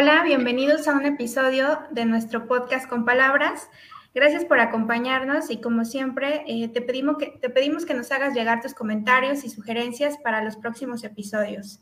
[0.00, 3.68] Hola, bienvenidos a un episodio de nuestro podcast con palabras.
[4.14, 8.32] Gracias por acompañarnos y como siempre eh, te, pedimos que, te pedimos que nos hagas
[8.32, 11.80] llegar tus comentarios y sugerencias para los próximos episodios.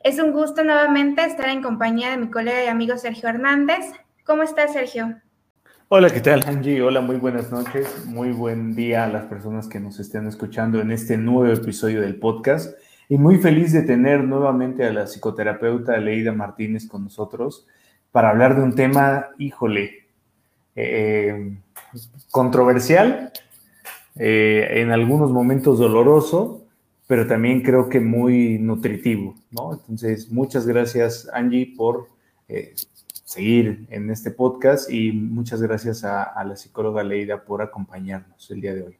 [0.00, 3.84] Es un gusto nuevamente estar en compañía de mi colega y amigo Sergio Hernández.
[4.24, 5.20] ¿Cómo estás, Sergio?
[5.86, 6.82] Hola, ¿qué tal, Angie?
[6.82, 8.04] Hola, muy buenas noches.
[8.04, 12.16] Muy buen día a las personas que nos estén escuchando en este nuevo episodio del
[12.16, 12.76] podcast
[13.08, 17.66] y muy feliz de tener nuevamente a la psicoterapeuta Leida Martínez con nosotros
[18.12, 20.06] para hablar de un tema, híjole,
[20.76, 21.56] eh,
[22.30, 23.32] controversial,
[24.16, 26.64] eh, en algunos momentos doloroso,
[27.06, 29.72] pero también creo que muy nutritivo, ¿no?
[29.72, 32.08] Entonces, muchas gracias, Angie, por
[32.48, 32.74] eh,
[33.24, 38.74] seguir en este podcast y muchas gracias a la psicóloga Leida por acompañarnos el día
[38.74, 38.98] de hoy.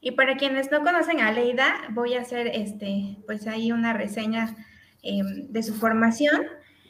[0.00, 4.54] Y para quienes no conocen a Leida, voy a hacer este, pues ahí una reseña
[5.02, 6.42] em, de su formación.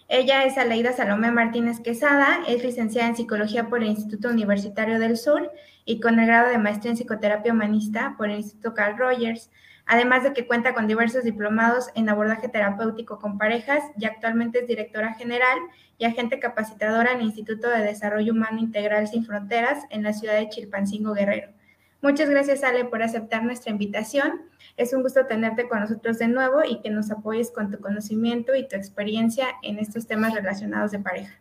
[0.09, 5.17] Ella es Aleida Salomé Martínez Quesada, es licenciada en Psicología por el Instituto Universitario del
[5.17, 5.51] Sur
[5.85, 9.51] y con el grado de Maestría en Psicoterapia Humanista por el Instituto Carl Rogers,
[9.87, 14.67] además de que cuenta con diversos diplomados en abordaje terapéutico con parejas y actualmente es
[14.67, 15.59] directora general
[15.99, 20.37] y agente capacitadora en el Instituto de Desarrollo Humano Integral Sin Fronteras en la ciudad
[20.37, 21.58] de Chilpancingo Guerrero.
[22.01, 24.43] Muchas gracias, Ale, por aceptar nuestra invitación.
[24.77, 28.55] Es un gusto tenerte con nosotros de nuevo y que nos apoyes con tu conocimiento
[28.55, 31.41] y tu experiencia en estos temas relacionados de pareja.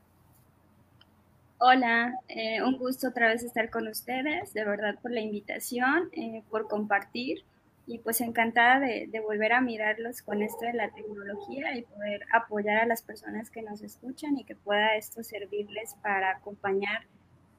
[1.60, 6.42] Hola, eh, un gusto otra vez estar con ustedes, de verdad por la invitación, eh,
[6.50, 7.44] por compartir
[7.86, 12.26] y pues encantada de, de, volver a mirarlos con esto de la tecnología y poder
[12.34, 17.06] apoyar a las personas que nos escuchan y que pueda esto servirles para acompañar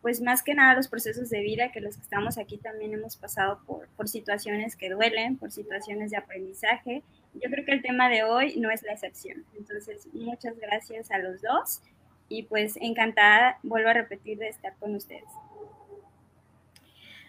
[0.02, 3.16] pues más que nada los procesos de vida que los que estamos aquí también hemos
[3.16, 7.02] pasado por, por situaciones que duelen, por situaciones de aprendizaje.
[7.34, 9.44] Yo creo que el tema de hoy no es la excepción.
[9.56, 11.82] Entonces, muchas gracias a los dos
[12.28, 15.24] y pues encantada, vuelvo a repetir, de estar con ustedes.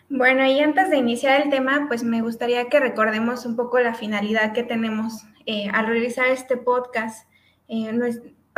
[0.10, 3.94] Bueno, y antes de iniciar el tema, pues me gustaría que recordemos un poco la
[3.94, 7.30] finalidad que tenemos eh, al realizar este podcast.
[7.68, 7.92] Eh,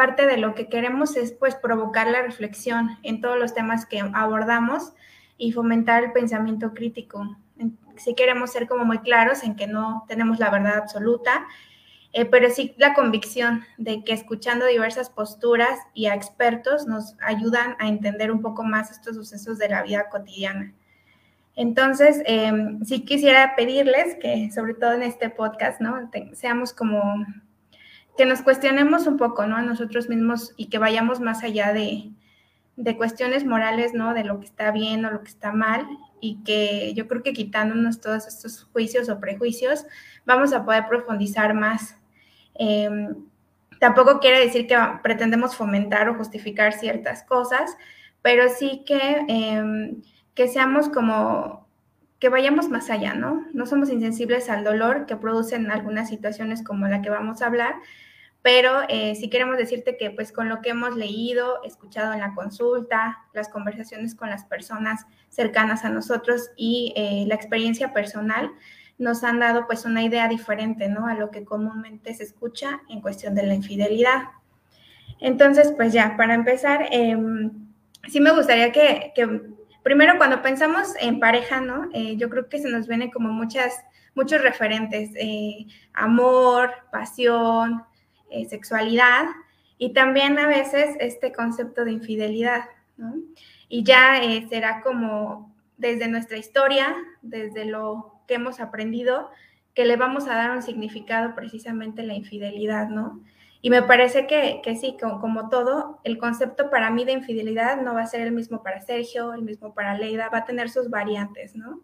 [0.01, 4.00] parte de lo que queremos es pues provocar la reflexión en todos los temas que
[4.16, 4.94] abordamos
[5.38, 7.38] y fomentar el pensamiento crítico.
[7.97, 11.45] Si queremos ser como muy claros en que no tenemos la verdad absoluta,
[12.13, 17.75] eh, pero sí la convicción de que escuchando diversas posturas y a expertos nos ayudan
[17.78, 20.73] a entender un poco más estos sucesos de la vida cotidiana.
[21.56, 22.51] Entonces, eh,
[22.85, 26.09] sí quisiera pedirles que, sobre todo en este podcast, ¿no?
[26.33, 27.23] seamos como
[28.17, 29.55] que nos cuestionemos un poco, ¿no?
[29.55, 32.11] A nosotros mismos y que vayamos más allá de,
[32.75, 34.13] de cuestiones morales, ¿no?
[34.13, 35.88] De lo que está bien o lo que está mal
[36.19, 39.85] y que yo creo que quitándonos todos estos juicios o prejuicios
[40.25, 41.97] vamos a poder profundizar más.
[42.55, 43.16] Em,
[43.79, 47.75] tampoco quiere decir que pretendemos fomentar o justificar ciertas cosas,
[48.21, 50.01] pero sí que, em,
[50.35, 51.60] que seamos como,
[52.21, 53.47] que vayamos más allá, ¿no?
[53.51, 57.73] No somos insensibles al dolor que producen algunas situaciones como la que vamos a hablar,
[58.43, 62.35] pero eh, sí queremos decirte que pues con lo que hemos leído, escuchado en la
[62.35, 68.51] consulta, las conversaciones con las personas cercanas a nosotros y eh, la experiencia personal,
[68.99, 71.07] nos han dado pues una idea diferente, ¿no?
[71.07, 74.25] A lo que comúnmente se escucha en cuestión de la infidelidad.
[75.19, 77.49] Entonces, pues ya, para empezar, em,
[78.07, 79.41] sí me gustaría que, que,
[79.84, 81.90] primero cuando pensamos en pareja, ¿no?
[81.94, 83.74] Eh, yo creo que se nos vienen como muchas,
[84.16, 85.12] muchos referentes,
[85.94, 87.84] amor, pasión,
[88.31, 89.25] eh, sexualidad
[89.78, 92.64] y también a veces este concepto de infidelidad,
[92.96, 93.16] ¿no?
[93.68, 99.30] Y ya eh, será como desde nuestra historia, desde lo que hemos aprendido,
[99.74, 103.22] que le vamos a dar un significado precisamente a la infidelidad, ¿no?
[103.61, 107.94] Y me parece que, que sí, como, todo, el concepto para mí de infidelidad no
[107.94, 110.89] va a ser el mismo para Sergio, el mismo para Leida, va a tener sus
[110.89, 111.81] variantes, ¿no?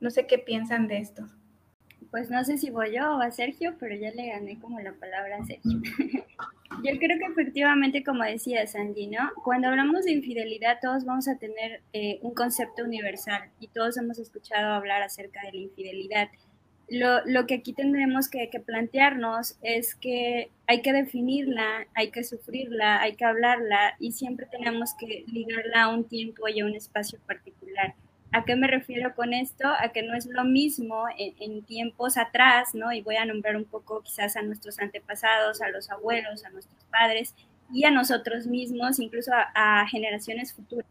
[0.00, 1.28] No sé qué piensan de esto
[2.10, 4.92] pues no sé si voy yo o a Sergio, pero ya le gané como la
[4.94, 5.80] palabra a Sergio.
[6.84, 9.30] yo creo que efectivamente, como decía Sandy, ¿no?
[9.44, 14.18] Cuando hablamos de infidelidad, todos vamos a tener eh, un concepto universal y todos hemos
[14.18, 16.28] escuchado hablar acerca de la infidelidad.
[16.90, 23.00] Lo, lo que aquí tendremos que, plantearnos es que hay que definirla, hay que sufrirla,
[23.00, 27.20] hay que hablarla y siempre tenemos que ligarla a un tiempo y a un espacio
[27.26, 27.94] particular.
[28.32, 29.68] ¿A qué me refiero con esto?
[29.68, 32.92] A que no es lo mismo en, tiempos atrás, ¿no?
[32.92, 36.84] Y voy a nombrar un poco quizás a nuestros antepasados, a los abuelos, a nuestros
[36.84, 37.34] padres
[37.72, 40.86] y a nosotros mismos, incluso a, generaciones futuras,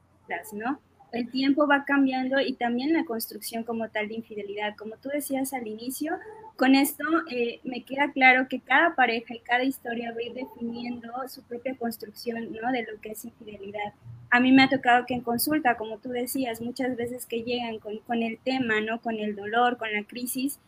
[0.54, 0.82] ¿no?
[1.12, 4.76] El tiempo va cambiando y también la construcción como tal de infidelidad.
[4.76, 6.18] Como tú decías al inicio,
[6.56, 10.34] con esto eh, me queda claro que cada pareja y cada historia va a ir
[10.34, 12.72] definiendo su propia construcción ¿no?
[12.72, 13.94] de lo que es infidelidad.
[14.30, 17.80] A mí me ha tocado que en consulta, como tú decías, muchas veces que llegan
[17.80, 19.02] con, el tema, ¿no?
[19.02, 20.60] con el dolor, con la crisis,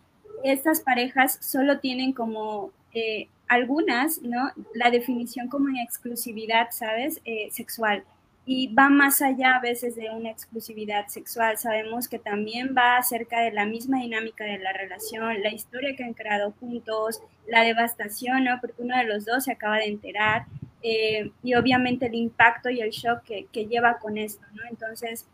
[0.43, 4.51] estas parejas solo tienen como eh, algunas, ¿no?
[4.73, 7.21] La definición como en exclusividad, ¿sabes?
[7.25, 8.03] Eh, sexual
[8.45, 11.57] y va más allá a veces de una exclusividad sexual.
[11.57, 16.03] Sabemos que también va acerca de la misma dinámica de la relación, la historia que
[16.03, 18.59] han creado juntos, la devastación, ¿no?
[18.59, 20.45] Porque uno de los dos se acaba de enterar
[20.81, 24.63] eh, y obviamente el impacto y el shock que, lleva con esto, ¿no?
[24.69, 25.27] Entonces,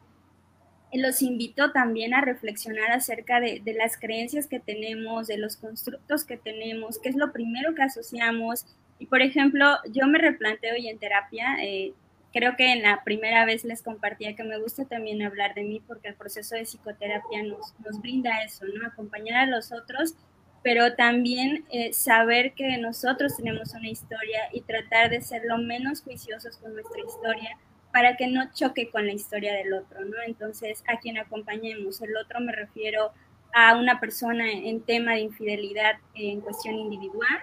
[0.92, 6.26] los invito también a reflexionar acerca de, de, las creencias que tenemos, de los constructos
[6.26, 8.66] que tenemos, qué es lo primero que asociamos.
[9.00, 11.94] Y por ejemplo, yo me replanteo y en terapia, eh,
[12.34, 15.82] creo que en la primera vez les compartía que me gusta también hablar de mí
[15.86, 18.88] porque el proceso de psicoterapia nos, nos brinda eso, ¿no?
[18.88, 20.16] Acompañar a los otros,
[20.64, 26.02] pero también eh, saber que nosotros tenemos una historia y tratar de ser lo menos
[26.02, 27.58] juiciosos con nuestra historia
[27.94, 30.18] para que no choque con la historia del otro, ¿no?
[30.26, 33.12] Entonces, a quien acompañemos, el otro me refiero
[33.54, 37.40] a una persona en tema de infidelidad en cuestión individual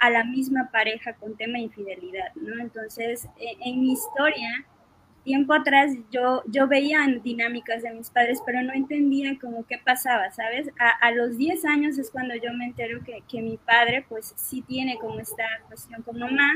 [0.00, 2.60] a la misma pareja con tema de infidelidad, ¿no?
[2.60, 4.64] Entonces, e, en, mi historia,
[5.24, 10.30] tiempo atrás yo, yo veía dinámicas de mis padres, pero no entendía como qué pasaba,
[10.30, 10.68] ¿sabes?
[10.78, 14.32] A, a los 10 años es cuando yo me entero que, que, mi padre pues
[14.36, 16.52] sí tiene como esta cuestión con mamá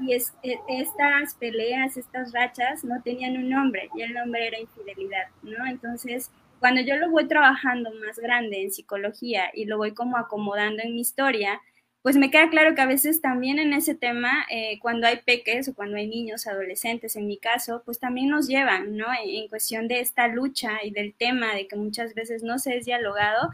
[0.00, 4.58] y es, e, estas peleas, estas rachas no tenían un nombre y el nombre era
[4.58, 5.66] infidelidad, ¿no?
[5.66, 10.82] Entonces, cuando yo lo voy trabajando más grande en psicología y lo voy como acomodando
[10.82, 11.60] en mi historia,
[12.02, 15.68] pues me queda claro que a veces también en ese tema, eh, cuando hay peques
[15.68, 19.06] o cuando hay niños, adolescentes, en mi caso, pues también nos llevan, ¿no?
[19.22, 22.76] En, en, cuestión de esta lucha y del tema de que muchas veces no se
[22.76, 23.50] es dialogado,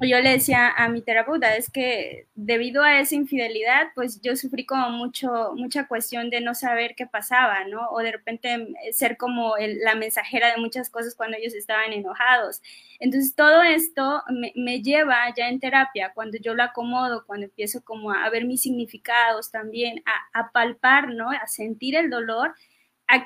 [0.00, 4.66] yo le decía a mi terapeuta, es que debido a esa infidelidad, pues yo sufrí
[4.66, 7.88] como mucho, mucha cuestión de no saber qué pasaba, ¿no?
[7.90, 12.60] O de repente ser como la mensajera de muchas cosas cuando ellos estaban enojados.
[12.98, 17.82] Entonces todo esto me, me, lleva ya en terapia, cuando yo lo acomodo, cuando empiezo
[17.82, 21.30] como a, ver mis significados también, a, a palpar, ¿no?
[21.30, 22.54] A sentir el dolor.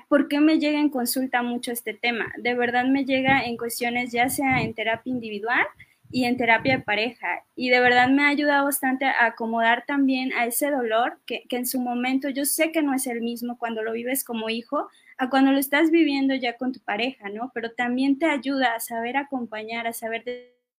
[0.08, 2.32] ¿Por qué me llega en consulta mucho este tema?
[2.36, 5.66] De verdad me llega en cuestiones ya sea en terapia individual,
[6.10, 7.44] y en terapia de pareja.
[7.54, 11.56] Y de verdad me ha ayudado bastante a acomodar también a ese dolor que, que,
[11.56, 14.88] en su momento yo sé que no es el mismo cuando lo vives como hijo
[15.18, 17.50] a cuando lo estás viviendo ya con tu pareja, ¿no?
[17.54, 20.24] Pero también te ayuda a saber acompañar, a saber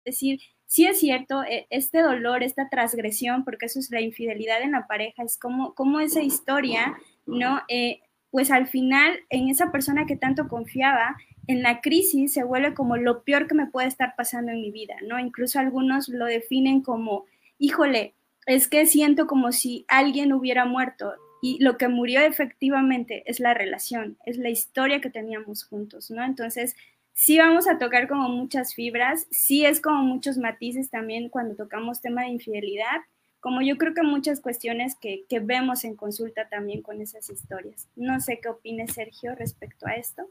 [0.03, 4.71] decir, sí es cierto, e, este dolor, esta transgresión, porque eso es la infidelidad en
[4.71, 6.95] la pareja, es como, como esa historia,
[7.25, 7.61] ¿no?
[7.67, 7.99] Eh,
[8.31, 11.17] pues al final en esa persona que tanto confiaba,
[11.51, 14.71] en la crisis se vuelve como lo peor que me puede estar pasando en mi
[14.71, 15.19] vida, ¿no?
[15.19, 17.25] Incluso algunos lo definen como,
[17.57, 18.13] híjole,
[18.45, 23.53] es que siento como si alguien hubiera muerto y lo que murió efectivamente es la
[23.53, 26.23] relación, es la historia que teníamos juntos, ¿no?
[26.23, 26.75] Entonces,
[27.13, 32.01] sí vamos a tocar como muchas fibras, sí es como muchos matices también cuando tocamos
[32.01, 33.01] tema de infidelidad,
[33.39, 37.87] como yo creo que muchas cuestiones que, que vemos en consulta también con esas historias.
[37.95, 40.29] No sé qué opine Sergio respecto a esto.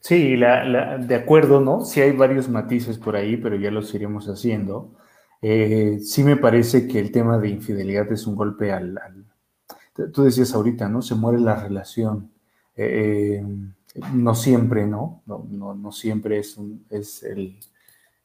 [0.00, 1.84] Sí, la, la, de acuerdo, ¿no?
[1.84, 4.94] Sí hay varios matices por ahí, pero ya los iremos haciendo.
[5.42, 8.98] Eh, sí me parece que el tema de infidelidad es un golpe al...
[8.98, 9.24] al
[10.12, 11.02] tú decías ahorita, ¿no?
[11.02, 12.30] Se muere la relación.
[12.76, 13.42] Eh,
[14.12, 15.22] no siempre, ¿no?
[15.26, 17.58] No, no, no siempre es, un, es el,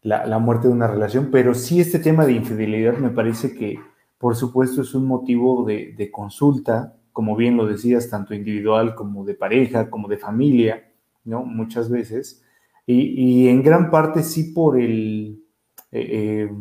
[0.04, 3.80] la, la, muerte de una relación, pero sí este tema de infidelidad me parece que,
[4.20, 9.26] por supuesto, es un motivo de, de consulta, como bien lo decías, tanto individual como
[9.26, 10.84] de pareja, como de familia
[11.26, 11.44] ¿no?
[11.44, 12.44] Muchas veces.
[12.86, 15.44] Y, y en gran parte sí por el,
[15.92, 16.52] eh, eh,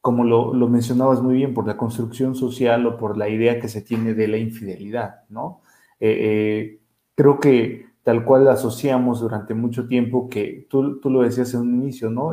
[0.00, 3.68] como lo, lo, mencionabas muy bien, por la construcción social o por la idea que
[3.68, 5.60] se tiene de la infidelidad, ¿no?
[6.00, 6.80] Eh,
[7.14, 11.60] creo que tal cual la asociamos durante mucho tiempo, que tú, tú lo decías en
[11.60, 12.32] un inicio, ¿no?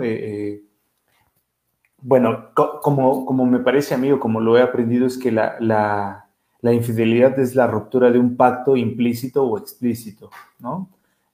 [2.00, 5.32] bueno, co como, como me parece a mí o como lo he aprendido, es que
[5.32, 6.30] la, la,
[6.62, 10.30] la infidelidad es la ruptura de un pacto implícito o explícito,
[10.60, 10.90] ¿no?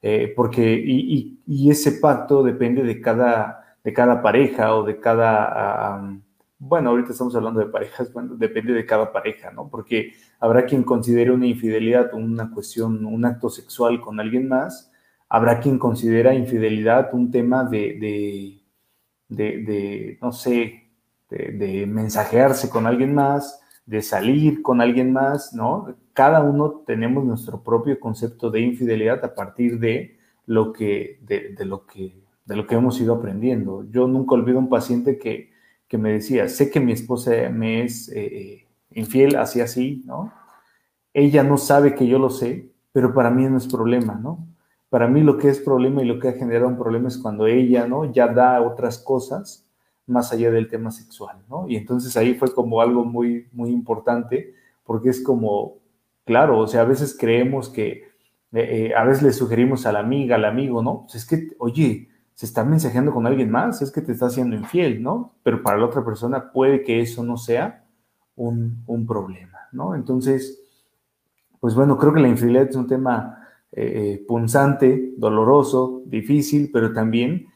[0.06, 5.98] Eh, porque y, y, ese pacto depende de cada, de cada pareja o de cada,
[5.98, 6.22] um,
[6.60, 9.70] bueno, ahorita estamos hablando de parejas, bueno, depende de cada pareja, ¿no?
[9.70, 14.92] Porque habrá quien considere una infidelidad una cuestión, un acto sexual con alguien más,
[15.30, 18.62] habrá quien considera infidelidad un tema de,
[19.30, 20.84] de, de, no sé,
[21.30, 25.96] de mensajearse con alguien más, de salir con alguien más, ¿no?
[26.14, 31.86] Cada uno tenemos nuestro propio concepto de infidelidad a partir de lo que, de, lo
[31.86, 33.86] que, de lo que hemos ido aprendiendo.
[33.90, 35.52] Yo nunca olvido un paciente que,
[35.88, 40.34] que me decía, sé que mi esposa me es eh, eh, infiel, así así, ¿no?
[41.14, 44.48] Ella no sabe que yo lo sé, pero para mí no es problema, ¿no?
[44.90, 47.48] Para mí lo que es problema y lo que ha generado un problema es cuando
[47.48, 48.12] ella, ¿no?
[48.12, 49.68] Ya da otras cosas
[50.06, 51.68] más allá del tema sexual, ¿no?
[51.68, 55.78] Y entonces ahí fue como algo muy, muy importante, porque es como,
[56.26, 60.00] claro, o sea, a veces creemos que, eh, eh, a veces le sugerimos a la
[60.00, 61.02] amiga, al amigo, ¿no?
[61.04, 64.56] Pues es que, oye, se está mensajeando con alguien más, es que te está haciendo
[64.56, 65.36] infiel, ¿no?
[65.44, 67.86] Pero para la otra persona puede que eso no sea
[68.36, 69.96] un, un problema, ¿no?
[69.96, 70.60] Entonces,
[71.60, 77.48] pues bueno, creo que la infidelidad es un tema eh, punzante, doloroso, difícil, pero también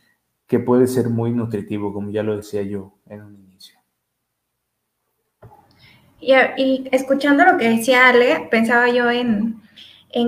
[0.47, 3.79] que puede ser muy nutritivo, como ya lo decía yo en un inicio.
[6.19, 9.61] Y, escuchando lo que decía Ale, pensaba yo en,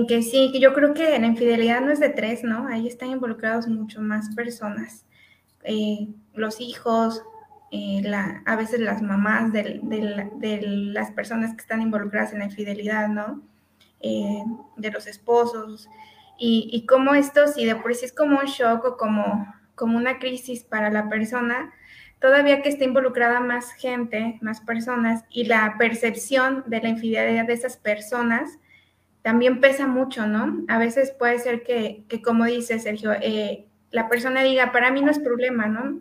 [0.06, 2.68] que sí, yo creo que la infidelidad no es de tres, ¿no?
[2.68, 5.06] Ahí están involucrados mucho más personas.
[5.64, 7.22] Eh, los hijos,
[7.72, 8.02] eh,
[8.44, 9.80] a veces las mamás de,
[10.62, 13.42] las personas que están involucradas en la infidelidad, ¿no?
[14.00, 14.44] Eh,
[14.76, 15.88] de los esposos.
[16.38, 19.46] Y, y cómo esto, si de por sí es como un shock o como
[19.80, 21.72] como una crisis para la persona,
[22.18, 27.54] todavía que esté involucrada más gente, más personas, y la percepción de la infidelidad de
[27.54, 28.58] esas personas
[29.22, 30.66] también pesa mucho, ¿no?
[30.68, 35.10] A veces puede ser que, como dice Sergio, eh, la persona diga, para mí no
[35.10, 35.98] es problema, ¿no?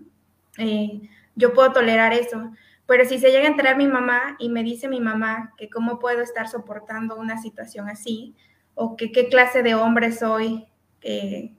[0.57, 0.99] Eh,
[1.35, 2.51] yo puedo tolerar eso.
[2.85, 5.99] Pero si se llega a enterar mi mamá y me dice mi mamá que cómo
[5.99, 8.35] puedo estar soportando una situación así,
[8.75, 10.67] o que qué clase de hombre soy,
[11.01, 11.53] eh,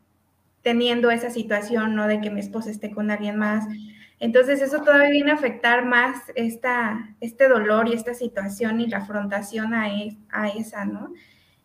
[0.62, 2.06] teniendo esa situación, ¿no?
[2.06, 3.64] De que mi esposa esté con alguien más.
[4.18, 8.98] Entonces eso todavía viene a afectar más esta, este dolor y esta situación y la
[8.98, 9.88] afrontación a,
[10.54, 11.14] esa, ¿no?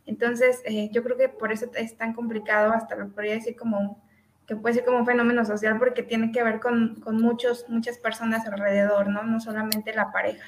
[0.05, 4.01] Entonces eh, yo creo que por eso es tan complicado, hasta lo podría decir como,
[4.47, 7.97] que puede ser como un fenómeno social porque tiene que ver con, con muchos, muchas
[7.97, 9.23] personas alrededor, ¿no?
[9.23, 10.47] No solamente la pareja.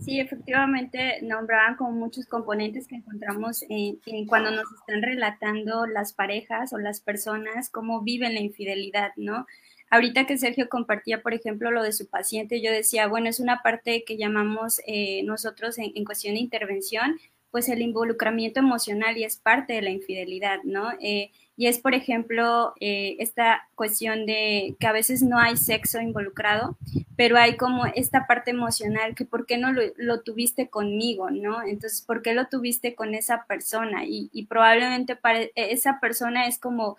[0.00, 6.72] Sí, efectivamente nombraban como muchos componentes que encontramos en, cuando nos están relatando las parejas
[6.72, 9.46] o las personas cómo viven la infidelidad, ¿no?
[9.90, 13.62] Ahorita que Sergio compartía, por ejemplo, lo de su paciente, yo decía, bueno, es una
[13.62, 17.18] parte que llamamos eh, nosotros en, en, cuestión de intervención,
[17.50, 20.92] pues el involucramiento emocional y es parte de la infidelidad, ¿no?
[21.00, 26.00] Eh, y es, por ejemplo, eh, esta cuestión de que a veces no hay sexo
[26.00, 26.76] involucrado,
[27.16, 31.62] pero hay como esta parte emocional que por qué no lo, tuviste conmigo, ¿no?
[31.62, 34.02] Entonces, ¿por qué lo tuviste con esa persona?
[34.04, 36.96] Y, probablemente para e, esa persona es como,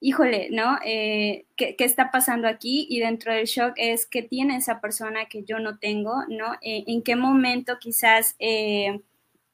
[0.00, 0.78] híjole, ¿no?
[0.84, 2.86] Eh, ¿qué, está pasando aquí?
[2.90, 6.54] Y dentro del shock es que tiene esa persona que yo no tengo, ¿no?
[6.62, 8.36] Eh, ¿En qué momento quizás...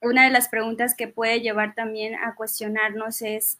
[0.03, 3.59] una de las preguntas que puede llevar también a cuestionarnos es,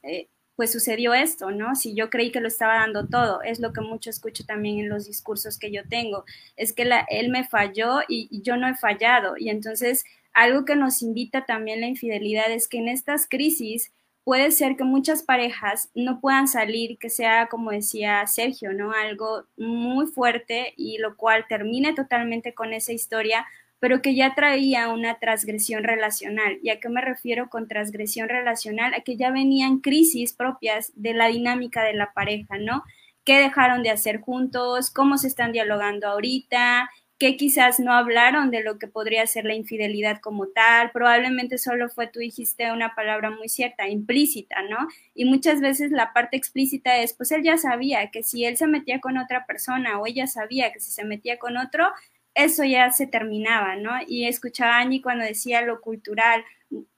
[0.61, 1.75] pues sucedió esto, ¿no?
[1.75, 4.91] Si yo creí que lo estaba dando todo, es lo que mucho escucho también en
[4.91, 9.39] los discursos que yo tengo, es que él me falló y, yo no he fallado.
[9.39, 13.91] Y entonces, algo que nos invita también la infidelidad es que en estas crisis
[14.23, 18.93] puede ser que muchas parejas no puedan salir, que sea, como decía Sergio, ¿no?
[18.93, 23.47] Algo muy fuerte y lo cual termine totalmente con esa historia
[23.81, 26.59] pero que ya traía una transgresión relacional.
[26.63, 28.95] ¿Y a qué me refiero con transgresión relacional?
[28.95, 32.85] A que ya venían crisis propias de la dinámica de la pareja, ¿no?
[33.25, 34.91] ¿Qué dejaron de hacer juntos?
[34.91, 36.91] ¿Cómo se están dialogando ahorita?
[37.19, 40.91] ¿Qué quizás no hablaron de lo que podría ser la infidelidad como tal?
[40.91, 44.89] Probablemente solo fue, tú dijiste una palabra muy cierta, implícita, ¿no?
[45.15, 48.67] Y muchas veces la parte explícita es, pues él ya sabía que si él se
[48.67, 51.89] metía con otra persona o ella sabía que si se metía con otro,
[52.35, 53.93] eso ya se terminaba, ¿no?
[54.07, 56.45] Y escuchaba a Angie cuando decía lo cultural.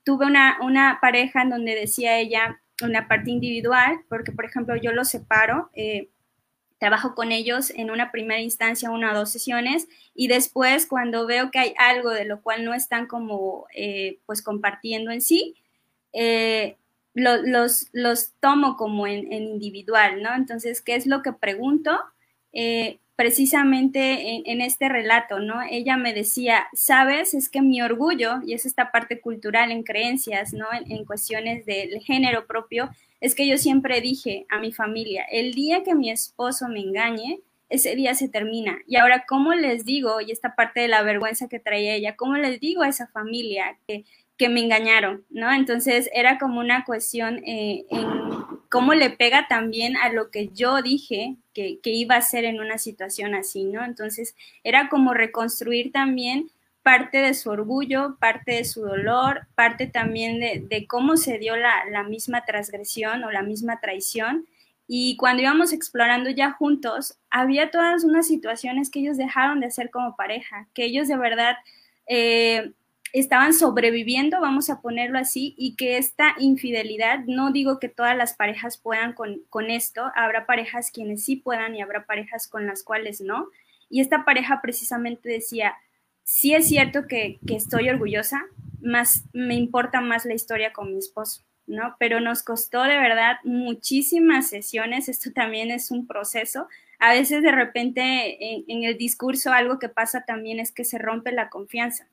[0.04, 4.92] Tuve una, una pareja en donde decía ella una parte individual, porque por ejemplo yo
[4.92, 6.08] los separo, eh,
[6.78, 11.50] trabajo con ellos en una primera instancia, una o dos sesiones, y después cuando veo
[11.50, 15.54] que hay algo de lo cual no están como eh, pues compartiendo en sí,
[16.12, 16.76] eh,
[17.14, 20.34] los, los tomo como en, en, individual, ¿no?
[20.34, 22.00] Entonces, ¿qué es lo que pregunto?
[23.16, 25.60] Precisamente en, este relato, ¿no?
[25.70, 30.52] Ella me decía, sabes, es que mi orgullo, y es esta parte cultural en creencias,
[30.52, 30.66] ¿no?
[30.86, 32.90] En, cuestiones del género propio,
[33.20, 37.40] es que yo siempre dije a mi familia, el día que mi esposo me engañe,
[37.68, 38.78] ese día se termina.
[38.86, 40.20] Y ahora, ¿cómo les digo?
[40.20, 43.78] Y esta parte de la vergüenza que traía ella, ¿cómo les digo a esa familia
[43.86, 44.04] que,
[44.48, 45.24] me engañaron?
[45.30, 45.52] ¿No?
[45.52, 48.06] Entonces era como una cuestión eh, en
[48.68, 52.78] cómo le pega también a lo que yo dije que, iba a ser en una
[52.78, 53.84] situación así, ¿no?
[53.84, 54.34] Entonces
[54.64, 56.50] era como reconstruir también
[56.82, 61.84] parte de su orgullo, parte de su dolor, parte también de, cómo se dio la,
[61.90, 64.46] la, misma transgresión o la misma traición.
[64.88, 69.90] Y cuando íbamos explorando ya juntos, había todas unas situaciones que ellos dejaron de hacer
[69.90, 71.56] como pareja, que ellos de verdad
[72.06, 72.72] eh,
[73.12, 78.34] estaban sobreviviendo, vamos a ponerlo así, y que esta infidelidad, no digo que todas las
[78.34, 82.82] parejas puedan con, con esto, habrá parejas quienes sí puedan y habrá parejas con las
[82.82, 83.48] cuales no.
[83.90, 85.74] Y esta pareja precisamente decía,
[86.24, 88.42] sí es cierto que, estoy orgullosa,
[88.80, 91.96] más me importa más la historia con mi esposo, ¿no?
[91.98, 96.68] Pero nos costó de verdad muchísimas sesiones, esto también es un proceso.
[96.98, 101.32] A veces de repente en, el discurso algo que pasa también es que se rompe
[101.32, 102.06] la confianza.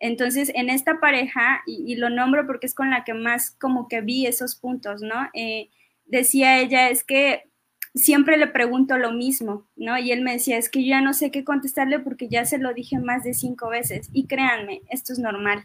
[0.00, 4.00] Entonces, en esta pareja, y, lo nombro porque es con la que más como que
[4.00, 5.28] vi esos puntos, ¿no?
[5.34, 5.68] Eh,
[6.06, 7.50] decía ella, es que
[7.94, 9.98] siempre le pregunto lo mismo, ¿no?
[9.98, 12.72] Y él me decía, es que ya no sé qué contestarle porque ya se lo
[12.72, 14.08] dije más de cinco veces.
[14.12, 15.64] Y créanme, esto es normal.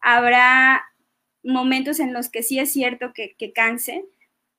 [0.00, 0.84] Habrá
[1.42, 4.04] momentos en los que sí es cierto que, canse,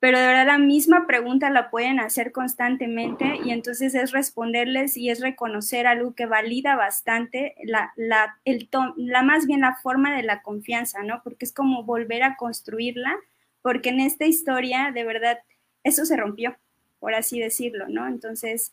[0.01, 5.09] pero de verdad la misma pregunta la pueden hacer constantemente y entonces es responderles y
[5.09, 8.67] es reconocer algo que valida bastante la, la, el
[8.97, 11.21] la más bien la forma de la confianza, ¿no?
[11.23, 13.15] Porque es como volver a construirla,
[13.61, 15.37] porque en esta historia de verdad
[15.83, 16.57] eso se rompió
[16.99, 18.07] por así decirlo, ¿no?
[18.07, 18.71] Entonces,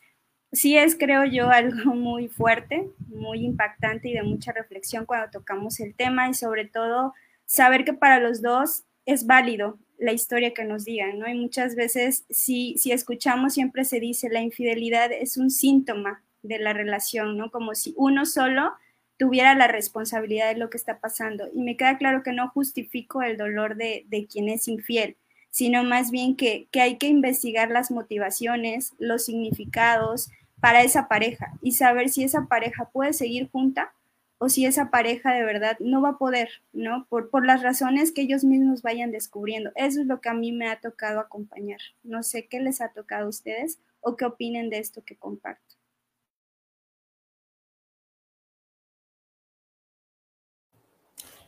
[0.51, 5.79] sí es, creo yo, algo muy fuerte, muy impactante y de mucha reflexión cuando tocamos
[5.81, 7.13] el tema y sobre todo
[7.45, 11.29] saber que para los dos es válido la historia que nos digan, ¿no?
[11.29, 16.59] Y muchas veces, si, si escuchamos, siempre se dice, la infidelidad es un síntoma de
[16.59, 17.51] la relación, ¿no?
[17.51, 18.71] Como si uno solo
[19.17, 21.49] tuviera la responsabilidad de lo que está pasando.
[21.53, 25.17] Y me queda claro que no justifico el dolor de, de quien es infiel,
[25.49, 30.29] sino más bien que, hay que investigar las motivaciones, los significados
[30.59, 33.93] para esa pareja y saber si esa pareja puede seguir junta
[34.39, 37.05] o si esa pareja de verdad no va a poder, ¿no?
[37.09, 39.71] Por, por las razones que ellos mismos vayan descubriendo.
[39.75, 41.79] Eso es lo que a mí me ha tocado acompañar.
[42.03, 45.75] No sé qué les ha tocado a ustedes o qué opinen de esto que comparto.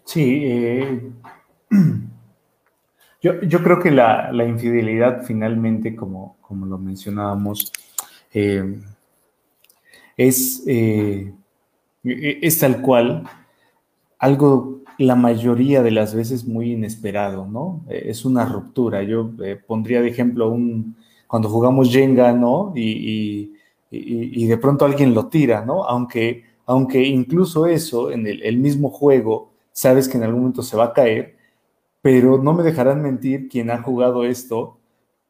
[0.04, 1.12] Sí, eh,
[3.22, 7.72] Yo, creo que la, infidelidad finalmente, como, como lo mencionábamos,
[8.34, 8.82] eh,
[10.18, 11.32] es, eh,
[12.04, 13.24] es tal cual
[14.20, 17.84] algo la mayoría de las veces muy inesperado, ¿no?
[17.90, 19.04] Es una ruptura.
[19.04, 20.96] Yo eh, pondría de ejemplo un,
[21.28, 22.74] cuando jugamos Jenga, ¿no?
[22.76, 23.54] Y,
[23.92, 25.84] de pronto alguien lo tira, ¿no?
[25.84, 30.78] Aunque, aunque incluso eso, en el, el mismo juego, sabes que en algún momento se
[30.78, 31.36] va a caer,
[32.02, 34.78] pero no me dejarán mentir quien ha jugado esto,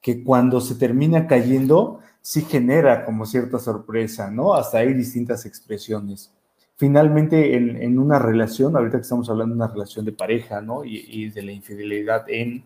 [0.02, 4.54] que cuando se termina cayendo, sí genera como cierta sorpresa, ¿no?
[4.54, 6.32] Hasta hay distintas expresiones.
[6.82, 10.84] Finalmente, en, una relación, ahorita que estamos hablando de una relación de pareja, ¿no?
[10.84, 12.64] Y, de la infidelidad en,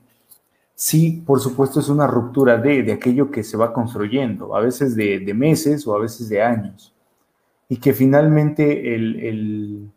[0.73, 4.95] sí, por supuesto, es una ruptura de, de aquello que se va construyendo, a veces
[4.95, 6.93] de, meses o a veces de años.
[7.67, 9.91] Y que finalmente el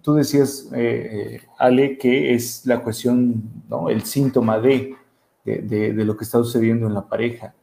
[0.00, 3.90] tú decías, eh, eh, Ale, que es la cuestión, ¿no?
[3.90, 4.94] el síntoma de,
[5.44, 7.54] de, lo que está sucediendo en la pareja.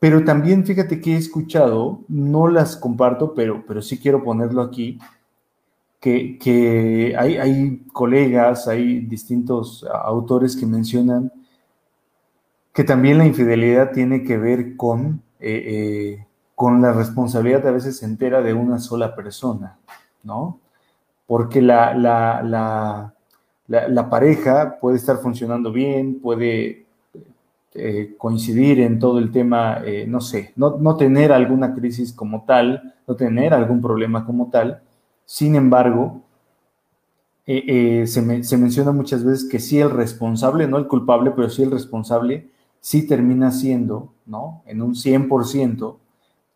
[0.00, 4.98] Pero también fíjate que he escuchado, no las comparto, pero, pero sí quiero ponerlo aquí,
[6.00, 11.32] que, que hay, hay, colegas, hay distintos autores que mencionan
[12.72, 18.40] que también la infidelidad tiene que ver con, eh, con la responsabilidad a veces entera
[18.40, 19.78] de una sola persona,
[20.22, 20.60] ¿no?
[21.28, 26.86] porque la, la, pareja puede estar funcionando bien, puede
[27.78, 32.94] eh, coincidir en todo el tema, eh, no sé, no, tener alguna crisis como tal,
[33.06, 34.82] no tener algún problema como tal.
[35.24, 36.22] Sin embargo,
[37.46, 41.62] eh, se, se, menciona muchas veces que sí el responsable, no el culpable, pero sí
[41.62, 44.62] el responsable, sí termina siendo, ¿no?
[44.66, 45.96] En un 100%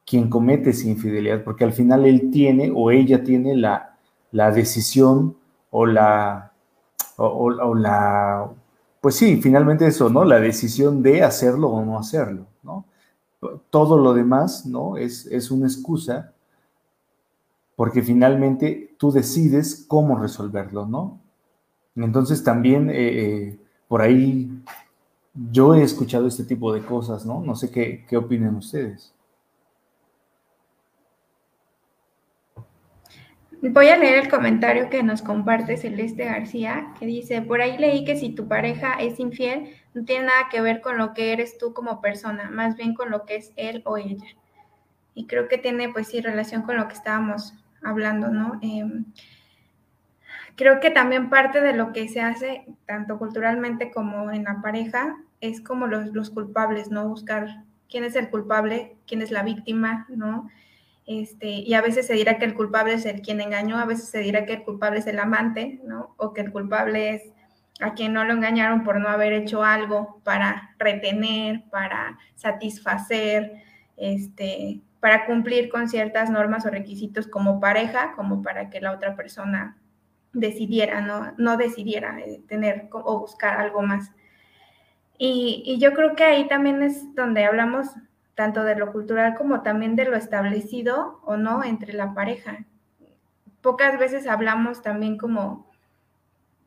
[0.04, 3.92] quien comete esa infidelidad, porque al final él tiene o ella tiene la
[4.32, 5.36] la decisión
[5.70, 6.52] o la,
[7.16, 8.50] o, la,
[9.02, 10.24] pues sí, finalmente eso, ¿no?
[10.24, 12.86] La decisión de hacerlo o no hacerlo, ¿no?
[13.68, 14.96] Todo lo demás, ¿no?
[14.96, 16.32] Es, es una excusa
[17.74, 21.20] porque finalmente tú decides cómo resolverlo, ¿no?
[21.96, 24.62] Entonces también eh, eh, por ahí
[25.50, 27.40] yo he escuchado este tipo de cosas, ¿no?
[27.40, 29.12] No sé qué, qué opinan ustedes.
[33.70, 38.04] Voy a leer el comentario que nos comparte Celeste García, que dice, por ahí leí
[38.04, 41.58] que si tu pareja es infiel, no tiene nada que ver con lo que eres
[41.58, 44.26] tú como persona, más bien con lo que es él o ella.
[45.14, 48.58] Y creo que tiene, pues sí, relación con lo que estábamos hablando, ¿no?
[48.62, 49.04] Em,
[50.56, 55.18] creo que también parte de lo que se hace, tanto culturalmente como en la pareja,
[55.40, 57.08] es como los, los culpables, ¿no?
[57.08, 60.48] Buscar quién es el culpable, quién es la víctima, ¿no?
[61.20, 64.08] Este, y a veces se dirá que el culpable es el quien engañó, a veces
[64.08, 66.14] se dirá que el culpable es el amante, ¿no?
[66.16, 67.22] O que el culpable es
[67.80, 73.52] a quien no lo engañaron por no haber hecho algo para retener, para satisfacer,
[73.96, 79.16] este, para cumplir con ciertas normas o requisitos como pareja, como para que la otra
[79.16, 79.76] persona
[80.32, 84.12] decidiera, no, no decidiera eh, tener o buscar algo más.
[85.18, 87.88] Y, y yo creo que ahí también es donde hablamos
[88.42, 92.64] tanto de lo cultural como también de lo establecido o no entre la pareja.
[93.60, 95.70] Pocas veces hablamos también como,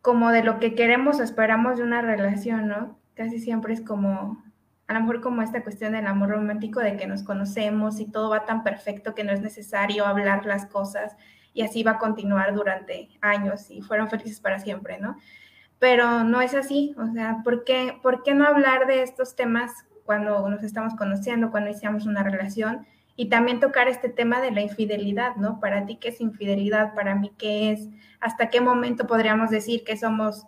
[0.02, 2.98] como de lo que queremos o esperamos de una relación, ¿no?
[3.14, 4.42] Casi siempre es como,
[4.88, 8.30] a lo mejor como esta cuestión del amor romántico, de que nos conocemos y todo
[8.30, 11.18] va tan perfecto que no es necesario hablar las cosas
[11.54, 15.18] y así va a continuar durante años y fueron felices para siempre, ¿no?
[15.80, 19.74] Pero no es así, o sea, ¿por qué, ¿por qué no hablar de estos temas
[20.06, 22.86] cuando nos estamos conociendo, cuando iniciamos una relación,
[23.18, 25.60] y también tocar este tema de la infidelidad, ¿no?
[25.60, 26.94] Para ti, ¿qué es infidelidad?
[26.94, 27.88] Para mí, ¿qué es?
[28.20, 30.46] ¿Hasta qué momento podríamos decir que somos,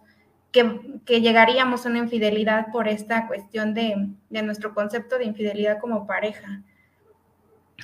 [0.52, 5.80] que, que llegaríamos a una infidelidad por esta cuestión de, de nuestro concepto de infidelidad
[5.80, 6.64] como pareja?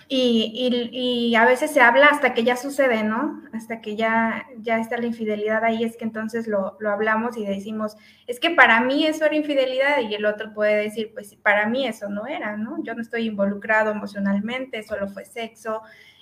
[0.08, 3.42] Y, y, a veces se habla hasta que ya sucede, ¿no?
[3.54, 7.46] Hasta que ya, ya está la infidelidad ahí, es que entonces lo, lo, hablamos y
[7.46, 7.96] decimos,
[8.28, 11.88] es que para mí eso era infidelidad y el otro puede decir, pues para mí
[11.88, 12.84] eso no era, ¿no?
[12.84, 15.82] Yo no estoy involucrado emocionalmente, solo fue sexo,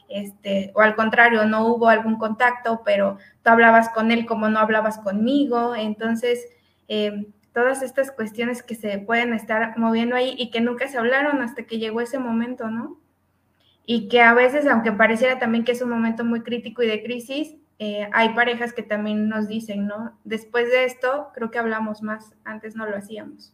[0.10, 4.60] este, o al contrario, no hubo algún contacto, pero tú hablabas con él como no
[4.60, 6.46] hablabas conmigo, entonces...
[6.88, 11.42] Eh, todas estas cuestiones que se pueden estar moviendo ahí y que nunca se hablaron
[11.42, 13.01] hasta que llegó ese momento, ¿no?
[13.94, 17.04] Y que a veces, aunque pareciera también que es un momento muy crítico y de
[17.04, 20.18] crisis, eh, hay parejas que también nos dicen, ¿no?
[20.24, 23.52] Después de esto, creo que hablamos más, antes no lo hacíamos.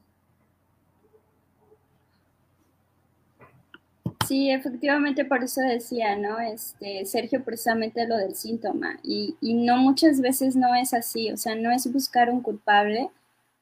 [4.27, 6.39] Sí, efectivamente, por eso decía, ¿no?
[6.39, 8.99] Este, Sergio, precisamente lo del síntoma.
[9.01, 13.09] Y, y no muchas veces no es así, o sea, no es buscar un culpable,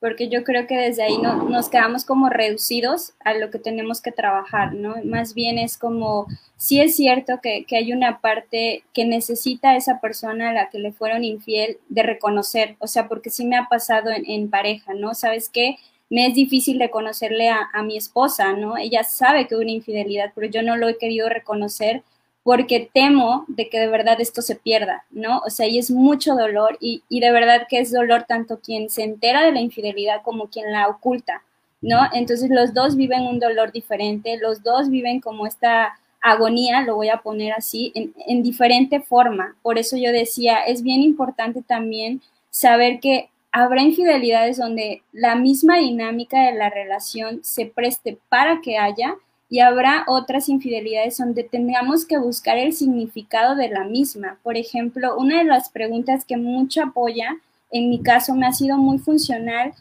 [0.05, 4.03] porque yo creo que desde ahí no, nos quedamos como reducidos a lo que tenemos
[4.03, 4.97] que trabajar, ¿no?
[5.03, 9.99] Más bien es como, sí es cierto que, que hay una parte que necesita esa
[10.01, 13.65] persona a la que le fueron infiel de reconocer, o sea, porque sí me ha
[13.67, 15.15] pasado en, pareja, ¿no?
[15.15, 15.77] ¿Sabes qué?
[16.11, 18.77] Me es difícil reconocerle a, a mi esposa, ¿no?
[18.77, 22.03] Ella sabe que hubo una infidelidad, pero yo no lo he querido reconocer
[22.45, 25.39] porque temo de que de verdad esto se pierda, ¿no?
[25.47, 28.91] O sea, y es mucho dolor y, y, de verdad que es dolor tanto quien
[28.91, 31.41] se entera de la infidelidad como quien la oculta,
[31.81, 32.01] ¿no?
[32.13, 37.09] Entonces los dos viven un dolor diferente, los dos viven como esta agonía, lo voy
[37.09, 39.55] a poner así, en, en diferente forma.
[39.63, 45.79] Por eso yo decía, es bien importante también saber que habrá infidelidades donde la misma
[45.79, 49.15] dinámica de la relación se preste para que haya,
[49.55, 54.37] y habrá otras infidelidades donde tengamos que buscar el significado de la misma.
[54.43, 57.37] Por ejemplo, una de las preguntas que mucho apoya,
[57.71, 59.73] en mi caso me ha sido muy funcional,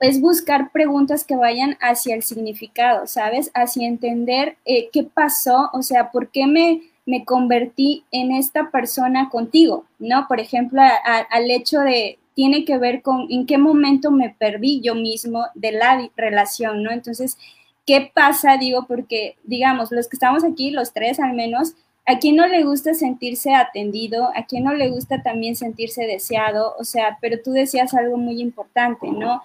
[0.00, 3.50] es buscar preguntas que vayan hacia el significado, ¿sabes?
[3.54, 9.30] Hacia entender eh, qué pasó, o sea, por qué me, me convertí en esta persona
[9.30, 10.28] contigo, ¿no?
[10.28, 14.94] Por ejemplo, al hecho de, tiene que ver con en qué momento me perdí yo
[14.94, 16.90] mismo de la relación, ¿no?
[16.90, 17.38] Entonces,
[17.86, 18.56] ¿Qué pasa?
[18.58, 21.74] Digo, porque, digamos, los que estamos aquí, los tres al menos,
[22.06, 24.30] ¿a quién no le gusta sentirse atendido?
[24.36, 26.74] ¿A quién no le gusta también sentirse deseado?
[26.78, 29.42] O sea, pero tú decías algo muy importante, ¿no?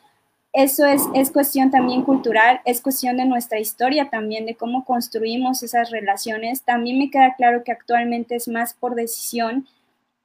[0.54, 5.62] Eso es, es cuestión también cultural, es cuestión de nuestra historia también, de cómo construimos
[5.62, 6.64] esas relaciones.
[6.64, 9.68] También me queda claro que actualmente es más por decisión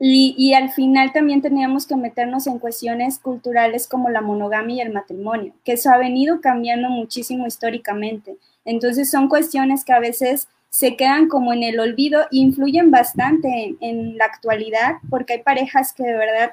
[0.05, 4.93] y, al final también teníamos que meternos en cuestiones culturales como la monogamia y el
[4.93, 8.37] matrimonio, que eso ha venido cambiando muchísimo históricamente.
[8.65, 13.77] Entonces son cuestiones que a veces se quedan como en el olvido e influyen bastante
[13.81, 16.51] en, la actualidad, porque hay parejas que de verdad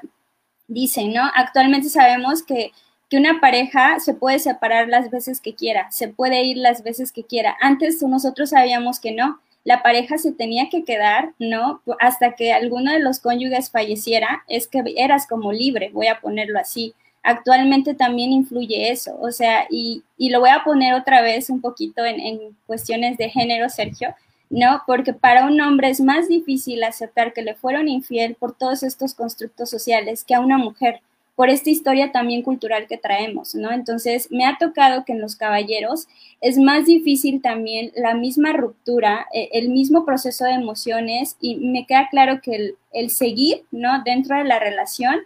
[0.68, 1.28] dicen, ¿no?
[1.34, 2.70] Actualmente sabemos que,
[3.08, 7.10] que una pareja se puede separar las veces que quiera, se puede ir las veces
[7.10, 7.56] que quiera.
[7.60, 11.82] Antes nosotros sabíamos que no, la pareja se tenía que quedar, ¿no?
[12.00, 16.58] Hasta que alguno de los cónyuges falleciera, es que eras como libre, voy a ponerlo
[16.58, 16.94] así.
[17.22, 21.60] Actualmente también influye eso, o sea, y, y lo voy a poner otra vez un
[21.60, 24.14] poquito en, en cuestiones de género, Sergio.
[24.50, 24.82] ¿no?
[24.84, 29.14] Porque para un hombre es más difícil aceptar que le fueron infiel por todos estos
[29.14, 31.00] constructos sociales que a una mujer,
[31.40, 33.72] por esta historia también cultural que traemos, ¿no?
[33.72, 36.06] Entonces, me ha tocado que en los caballeros
[36.42, 41.86] es más difícil también la misma ruptura, eh, el mismo proceso de emociones y me
[41.86, 44.02] queda claro que el, el seguir, ¿no?
[44.04, 45.20] Dentro de la relación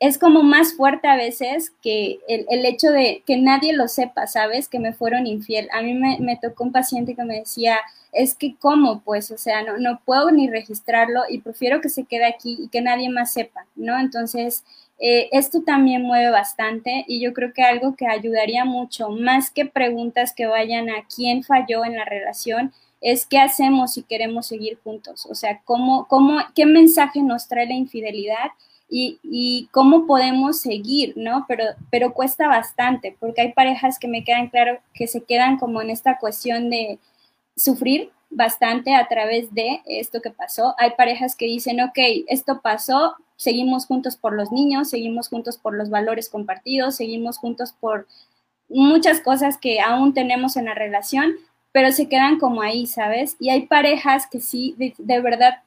[0.00, 4.68] es como más fuerte a veces que el, hecho de que nadie lo sepa, ¿sabes?
[4.68, 5.70] Que me fueron infiel.
[5.72, 7.78] A mí me, me, tocó un paciente que me decía,
[8.12, 12.04] es que cómo, pues, o sea, no, no puedo ni registrarlo y prefiero que se
[12.04, 13.98] quede aquí y que nadie más sepa, ¿no?
[13.98, 14.62] Entonces,
[14.98, 19.66] eh, esto también mueve bastante y yo creo que algo que ayudaría mucho, más que
[19.66, 24.78] preguntas que vayan a quién falló en la relación, es qué hacemos si queremos seguir
[24.82, 28.52] juntos, o sea, cómo, cómo, qué mensaje nos trae la infidelidad
[28.88, 31.46] y, cómo podemos seguir, ¿no?
[31.48, 35.82] Pero, pero cuesta bastante, porque hay parejas que me quedan claro que se quedan como
[35.82, 37.00] en esta cuestión de
[37.56, 40.74] sufrir bastante a través de esto que pasó.
[40.78, 45.74] Hay parejas que dicen, ok, esto pasó, seguimos juntos por los niños, seguimos juntos por
[45.74, 48.06] los valores compartidos, seguimos juntos por
[48.68, 51.34] muchas cosas que aún tenemos en la relación,
[51.72, 53.36] pero se quedan como ahí, ¿sabes?
[53.38, 55.62] Y hay parejas que sí, de, verdad,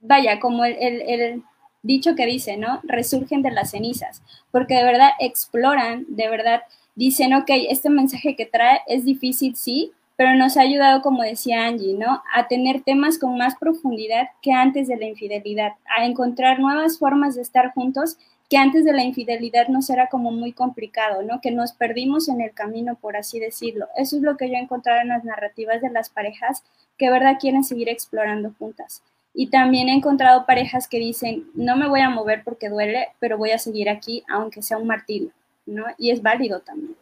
[0.00, 1.42] vaya, como el
[1.82, 2.80] dicho que dice, ¿no?
[2.84, 6.62] Resurgen de las cenizas, porque de verdad exploran, de verdad
[6.94, 11.66] dicen, ok, este mensaje que trae es difícil, sí, pero nos ha ayudado, como decía
[11.66, 12.22] Angie, ¿no?
[12.34, 17.34] A tener temas con más profundidad que antes de la infidelidad, a encontrar nuevas formas
[17.34, 18.16] de estar juntos
[18.52, 21.40] que antes de la infidelidad nos era como muy complicado, ¿no?
[21.40, 23.86] Que nos perdimos en el camino, por así decirlo.
[23.96, 26.62] Eso es lo que yo he encontrado en las narrativas de las parejas
[26.98, 29.02] que verdad quieren seguir explorando juntas.
[29.32, 33.38] Y también he encontrado parejas que dicen, no me voy a mover porque duele, pero
[33.38, 35.30] voy a seguir aquí aunque sea un martirio,
[35.64, 35.86] ¿no?
[35.96, 36.94] Y es válido también.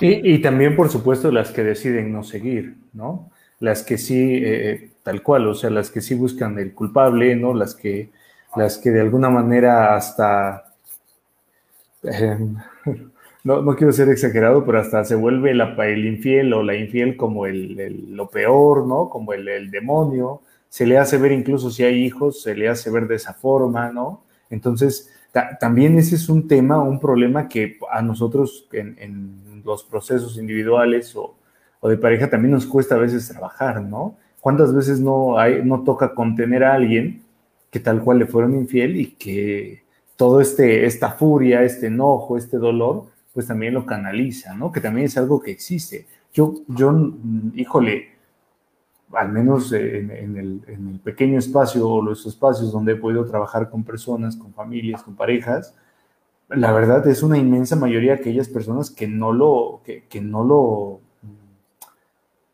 [0.00, 3.30] Y, también, por supuesto, las que deciden no seguir, ¿no?
[3.60, 7.54] Las que sí, eh, tal cual, o sea, las que sí buscan el culpable, ¿no?
[7.54, 8.10] Las que,
[8.56, 10.74] las que de alguna manera hasta,
[12.02, 12.56] em,
[13.44, 17.46] no, no, quiero ser exagerado, pero hasta se vuelve el infiel o la infiel como
[17.46, 19.08] el, lo peor, ¿no?
[19.08, 23.06] Como el, demonio, se le hace ver incluso si hay hijos, se le hace ver
[23.06, 24.24] de esa forma, ¿no?
[24.50, 25.10] Entonces,
[25.60, 31.34] también ese es un tema, un problema que a nosotros en, los procesos individuales o,
[31.82, 34.16] de pareja también nos cuesta a veces trabajar, ¿no?
[34.40, 37.22] ¿Cuántas veces no, hay, no toca contener a alguien
[37.70, 39.84] que tal cual le fueron infiel y que
[40.16, 44.72] todo este, esta furia, este enojo, este dolor, pues también lo canaliza, ¿no?
[44.72, 46.06] Que también es algo que existe.
[46.32, 47.12] Yo, yo,
[47.54, 48.16] híjole,
[49.12, 54.36] al menos en, el, pequeño espacio o los espacios donde he podido trabajar con personas,
[54.36, 55.74] con familias, con parejas,
[56.48, 61.00] la verdad es una inmensa mayoría de aquellas personas que no lo, que, no lo,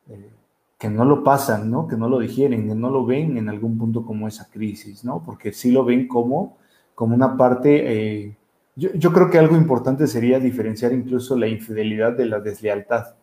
[0.08, 0.30] eh,
[0.78, 1.86] que no lo pasan, ¿no?
[1.86, 5.22] Que no lo digieren, que no lo ven en algún punto como esa crisis, ¿no?
[5.24, 6.56] Porque sí lo ven como,
[6.94, 8.36] como una parte, eh,
[8.76, 13.14] yo, yo creo que algo importante sería diferenciar incluso la infidelidad de la deslealtad,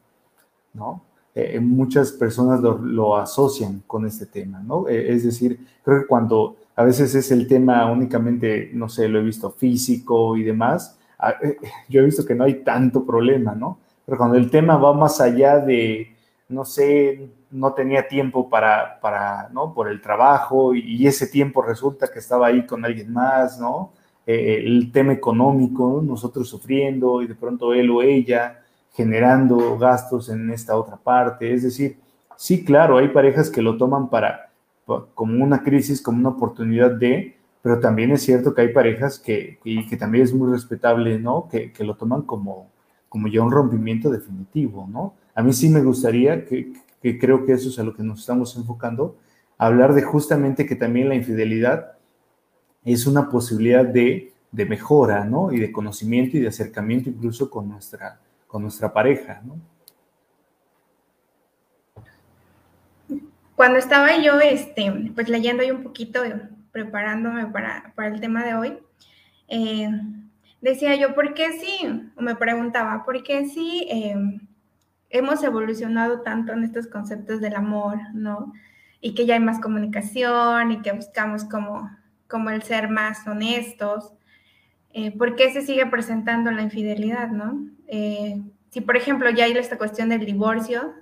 [0.73, 1.01] ¿no?
[1.33, 4.87] Eh, muchas personas lo, asocian con este tema, ¿no?
[4.87, 9.21] Es decir, creo que cuando a veces es el tema únicamente, no sé, lo he
[9.21, 10.97] visto físico y demás,
[11.41, 11.57] eh,
[11.89, 13.79] yo he visto que no hay tanto problema, ¿no?
[14.05, 16.15] Pero cuando el tema va más allá de,
[16.47, 19.73] no sé, no tenía tiempo para, para ¿no?
[19.73, 23.91] Por el trabajo y, ese tiempo resulta que estaba ahí con alguien más, ¿no?
[24.25, 28.61] el tema económico, nosotros sufriendo y de pronto él o ella,
[28.93, 31.51] generando gastos en esta otra parte.
[31.51, 31.97] Es decir,
[32.37, 34.48] sí, claro, hay parejas que lo toman para,
[35.13, 39.59] como una crisis, como una oportunidad de, pero también es cierto que hay parejas que,
[39.63, 41.47] y que también es muy respetable, ¿no?
[41.49, 42.69] Que, lo toman como,
[43.09, 45.13] como ya un rompimiento definitivo, ¿no?
[45.35, 48.21] A mí sí me gustaría, que, que creo que eso es a lo que nos
[48.21, 49.17] estamos enfocando,
[49.57, 51.93] hablar de justamente que también la infidelidad
[52.85, 55.51] es una posibilidad de, de mejora, ¿no?
[55.51, 59.57] Y de conocimiento y de acercamiento incluso con nuestra, con nuestra pareja, ¿no?
[63.59, 66.21] Cuando estaba yo, este, pues leyendo yo un poquito,
[66.71, 68.77] preparándome para, el tema de hoy,
[69.49, 69.89] eh,
[70.61, 72.09] decía yo, ¿por qué sí?
[72.15, 74.15] O me preguntaba, ¿por qué sí eh,
[75.09, 78.53] hemos evolucionado tanto en estos conceptos del amor, ¿no?
[79.01, 81.91] Y que ya hay más comunicación y que buscamos como,
[82.29, 84.13] como el ser más honestos.
[84.93, 87.59] Eh, ¿Por qué se sigue presentando la infidelidad, no?
[87.87, 90.93] Eh, si, por ejemplo, ya hay esta cuestión del divorcio,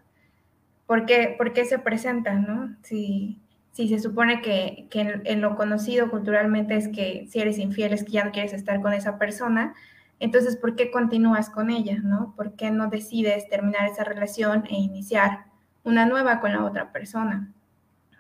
[0.88, 2.76] ¿por qué, por qué se presenta, no?
[2.82, 3.40] Si,
[3.74, 8.14] si se supone que, en, lo conocido culturalmente es que si eres infiel es que
[8.14, 9.76] ya no quieres estar con esa persona,
[10.20, 12.34] entonces, ¿por qué continúas con ella, no?
[12.36, 15.46] ¿Por qué no decides terminar esa relación e iniciar
[15.88, 17.54] una nueva con la otra persona.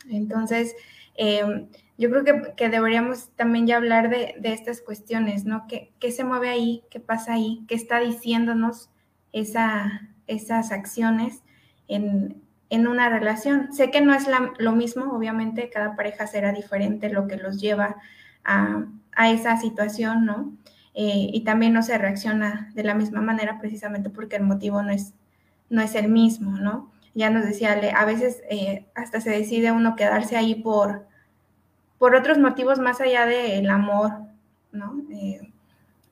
[0.09, 0.73] Entonces,
[1.15, 5.65] em, yo creo que, deberíamos también ya hablar de, estas cuestiones, ¿no?
[5.67, 6.83] ¿Qué, ¿Qué, se mueve ahí?
[6.89, 7.65] ¿Qué pasa ahí?
[7.67, 8.89] ¿Qué está diciéndonos
[9.33, 11.43] esa, esas acciones
[11.89, 13.73] en, en, una relación?
[13.73, 14.27] Sé que no es
[14.57, 17.97] lo mismo, obviamente, cada pareja será diferente lo que los lleva
[18.43, 20.53] a, a esa situación, ¿no?
[20.93, 24.91] Eh, y también no se reacciona de la misma manera precisamente porque el motivo no
[24.91, 25.13] es,
[25.69, 26.91] no es el mismo, ¿no?
[27.13, 31.07] Ya nos decía, a veces eh, hasta se decide uno quedarse ahí por
[31.97, 34.11] por otros motivos más allá del amor,
[34.71, 35.01] ¿no?
[35.11, 35.51] Eh,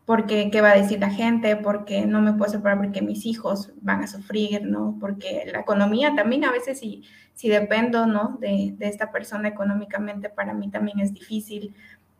[0.05, 3.71] porque qué va a decir la gente, porque no me puedo separar porque mis hijos
[3.81, 4.97] van a sufrir, ¿no?
[4.99, 8.37] Porque la economía también a veces si, si dependo, ¿no?
[8.39, 11.73] De, de esta persona económicamente, para mí también es difícil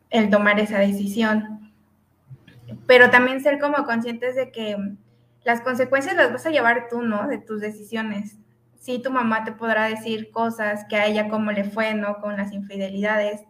[0.10, 1.72] el tomar esa decisión.
[2.88, 4.78] Pero también ser como conscientes de que
[5.44, 7.28] las consecuencias las vas a llevar tú, ¿no?
[7.28, 8.38] De tus decisiones.
[8.80, 12.18] Sí, tu mamá te podrá decir cosas que a ella como le fue, ¿no?
[12.18, 13.42] Con las infidelidades,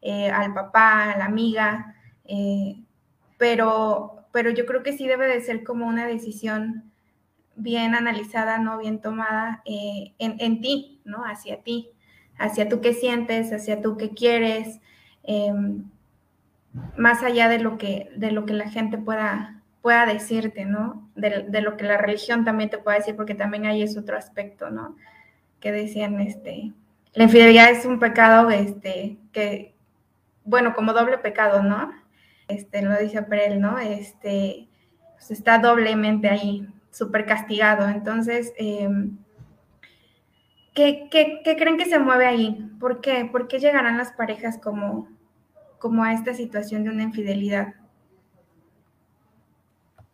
[0.00, 2.81] eh, al papá, a la amiga, eh,
[3.42, 6.92] pero, pero yo creo que sí debe de ser como una decisión
[7.56, 8.78] bien analizada, ¿no?
[8.78, 11.24] Bien tomada eh, en, en, ti, ¿no?
[11.24, 11.90] Hacia ti,
[12.38, 14.78] hacia tú que sientes, hacia tú que quieres,
[15.24, 15.82] em,
[16.96, 21.10] más allá de lo que, de lo que la gente pueda, pueda decirte, ¿no?
[21.16, 24.16] De, de, lo que la religión también te pueda decir, porque también ahí es otro
[24.16, 24.94] aspecto, ¿no?
[25.58, 26.70] Que decían, este,
[27.12, 29.74] la infidelidad es un pecado, este, que,
[30.44, 32.01] bueno, como doble pecado, ¿no?
[32.52, 33.78] Este, lo dice Perel, ¿no?
[33.78, 34.68] Este,
[35.14, 37.88] pues está doblemente ahí, súper castigado.
[37.88, 39.16] Entonces, em,
[40.74, 42.70] ¿qué, creen que se mueve ahí?
[42.80, 43.28] ¿Por qué?
[43.30, 45.08] ¿Por qué llegarán las parejas como,
[45.78, 47.74] como a esta situación de una infidelidad?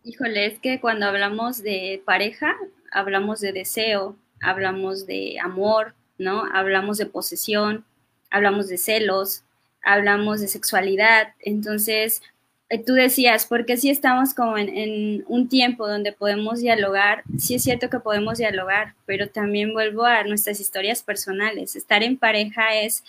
[0.04, 2.54] Híjole, es que cuando hablamos de pareja,
[2.92, 6.44] hablamos de deseo, hablamos de amor, ¿no?
[6.52, 7.84] Hablamos de posesión,
[8.30, 9.44] hablamos de celos,
[9.88, 11.28] hablamos de sexualidad.
[11.40, 12.22] Entonces,
[12.68, 17.64] eh, tú decías, porque si estamos como en, un tiempo donde podemos dialogar, sí es
[17.64, 21.74] cierto que podemos dialogar, pero también vuelvo a nuestras historias personales.
[21.74, 23.02] Estar en pareja es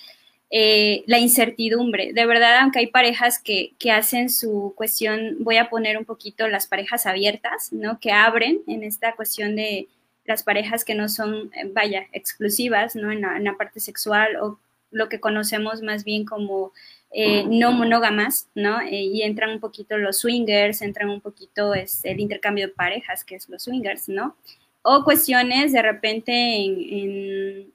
[0.51, 2.13] eh, la incertidumbre.
[2.13, 6.47] De verdad, aunque hay parejas que, que, hacen su cuestión, voy a poner un poquito
[6.47, 7.99] las parejas abiertas, ¿no?
[7.99, 9.89] Que abren en esta cuestión de
[10.23, 13.11] las parejas que no son, eh, vaya, exclusivas, ¿no?
[13.11, 14.59] En la, en la parte sexual o
[14.91, 16.71] lo que conocemos más bien como
[17.11, 18.81] eh, no monógamas, ¿no?
[18.81, 23.23] Eh, y entran un poquito los swingers, entran un poquito es, el intercambio de parejas,
[23.23, 24.35] que es los swingers, ¿no?
[24.83, 27.71] O cuestiones de repente en,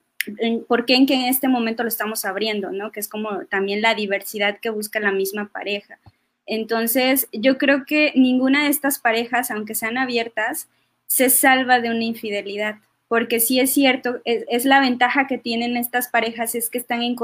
[0.69, 2.93] por qué en que en este momento lo estamos abriendo, ¿no?
[2.93, 5.99] Que es como también la diversidad que busca la misma pareja.
[6.47, 10.69] Entonces, yo creo que ninguna de estas parejas, aunque sean abiertas,
[11.07, 12.77] se salva de una infidelidad,
[13.09, 17.17] porque sí es cierto, es, la ventaja que tienen estas parejas, es que están en,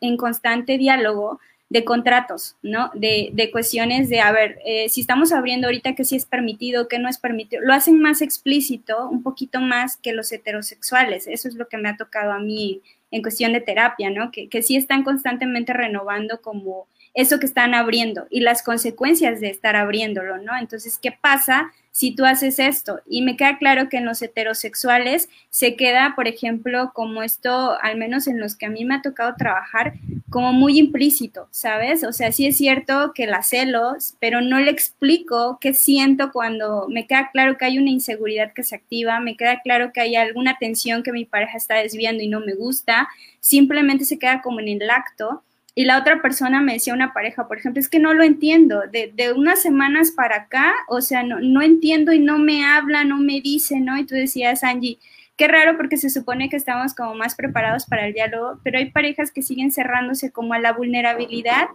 [0.00, 2.90] en constante diálogo de contratos, ¿no?
[2.94, 6.88] De, de cuestiones de, a ver, eh, si estamos abriendo ahorita que sí es permitido,
[6.88, 11.26] que no es permitido, lo hacen más explícito, un poquito más que los heterosexuales.
[11.26, 14.30] Eso es lo que me ha tocado a mí en cuestión de terapia, ¿no?
[14.30, 19.50] Que, que sí están constantemente renovando como eso que están abriendo y las consecuencias de
[19.50, 20.56] estar abriéndolo, ¿no?
[20.56, 23.00] Entonces, ¿qué pasa si tú haces esto?
[23.06, 27.96] Y me queda claro que en los heterosexuales se queda, por ejemplo, como esto, al
[27.96, 29.94] menos en los que a mí me ha tocado trabajar,
[30.28, 32.02] como muy implícito, ¿sabes?
[32.02, 36.88] O sea, sí es cierto que la celos, pero no le explico qué siento cuando
[36.88, 40.16] me queda claro que hay una inseguridad que se activa, me queda claro que hay
[40.16, 44.58] alguna tensión que mi pareja está desviando y no me gusta, simplemente se queda como
[44.58, 47.98] en el acto y la otra persona me decía una pareja, por ejemplo, es que
[47.98, 52.20] no lo entiendo, de, de unas semanas para acá, o sea, no, no, entiendo y
[52.20, 53.98] no me habla, no me dice, ¿no?
[53.98, 54.98] Y tú decías, Angie,
[55.36, 58.90] qué raro porque se supone que estamos como más preparados para el diálogo, pero hay
[58.90, 61.66] parejas que siguen cerrándose como a la vulnerabilidad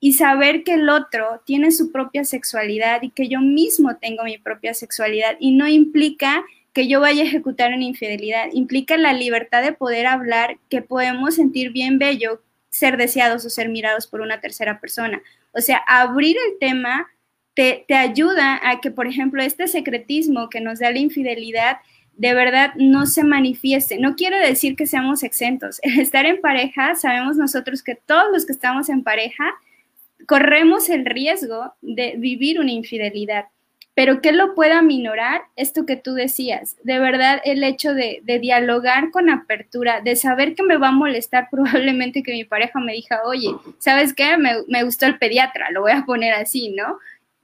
[0.00, 4.38] y saber que el otro tiene su propia sexualidad y que yo mismo tengo mi
[4.38, 9.62] propia sexualidad y no implica que yo vaya a ejecutar una infidelidad, implica la libertad
[9.62, 12.40] de poder hablar, que podemos sentir bien bello,
[12.72, 15.22] ser deseados o ser mirados por una tercera persona.
[15.52, 17.06] O sea, abrir el tema
[17.54, 21.76] te, ayuda a que, por ejemplo, este secretismo que nos da la infidelidad
[22.14, 23.98] de verdad no se manifieste.
[23.98, 25.80] No quiere decir que seamos exentos.
[25.82, 29.52] Estar en pareja, sabemos nosotros que todos los que estamos en pareja
[30.26, 33.46] corremos el riesgo de vivir una infidelidad.
[33.94, 35.42] Pero ¿qué lo pueda minorar?
[35.54, 40.62] Esto que tú decías, de verdad el hecho de, dialogar con apertura, de saber que
[40.62, 44.36] me va a molestar probablemente que mi pareja me diga, oye, ¿sabes qué?
[44.38, 46.98] Me, me, gustó el pediatra, lo voy a poner así, ¿no?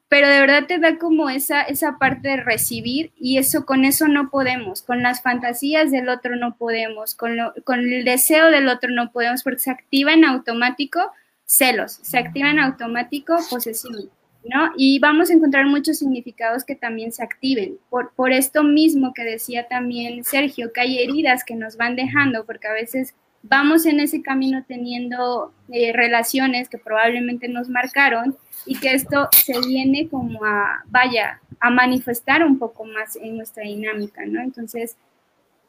[0.08, 4.08] pero de verdad te da como esa, esa parte de recibir y eso con eso
[4.08, 8.90] no podemos, con las fantasías del otro no podemos, con, con el deseo del otro
[8.90, 11.12] no podemos porque se activa en automático
[11.44, 14.10] celos, se activa en automático posesión,
[14.44, 14.70] ¿no?
[14.76, 17.78] Y vamos a encontrar muchos significados que también se activen.
[17.90, 22.44] Por, por esto mismo que decía también Sergio, que hay heridas que nos van dejando,
[22.44, 28.36] porque a veces vamos en ese camino teniendo eh, relaciones que probablemente nos marcaron
[28.66, 33.64] y que esto se viene como a, vaya, a manifestar un poco más en nuestra
[33.64, 34.40] dinámica, ¿no?
[34.40, 34.96] Entonces,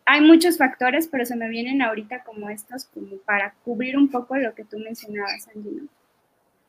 [0.06, 4.36] hay muchos factores, pero se me vienen ahorita como estos, como para cubrir un poco
[4.38, 5.84] lo que tú mencionabas, Angie,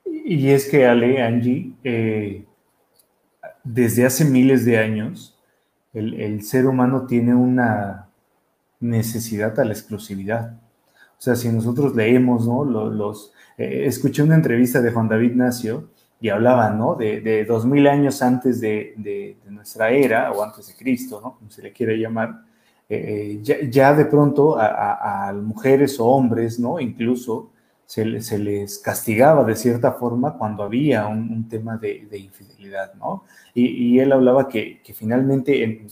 [0.05, 2.45] Y es que, Ale, Angie, eh,
[3.65, 5.39] desde hace miles de años,
[5.93, 8.09] el, el ser humano tiene una
[8.81, 10.59] necesidad a la exclusividad.
[11.21, 12.65] O sea, si nosotros leemos, ¿no?
[12.65, 16.95] Los, eh, escuché una entrevista de Juan David Nacio y hablaba, ¿no?
[16.95, 21.37] De, dos mil años antes de, nuestra era, o antes de Cristo, ¿no?
[21.37, 22.43] Como se le quiere llamar,
[22.89, 26.81] eh, eh, ya, de pronto a, mujeres o hombres, ¿no?
[26.81, 27.51] Incluso
[27.91, 33.25] se, les castigaba de cierta forma cuando había un, tema de, infidelidad, ¿no?
[33.53, 35.89] Y, él hablaba que, finalmente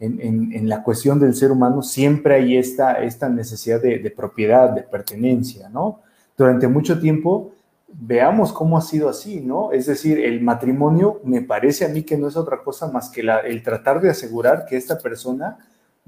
[0.00, 6.00] en, la cuestión del ser humano siempre hay esta necesidad de, propiedad, de pertenencia, ¿no?
[6.36, 7.52] Durante mucho tiempo,
[7.86, 9.70] veamos cómo ha sido así, ¿no?
[9.70, 13.20] Es decir, el matrimonio me parece a mí que no es otra cosa más que
[13.20, 15.58] el tratar de asegurar que esta persona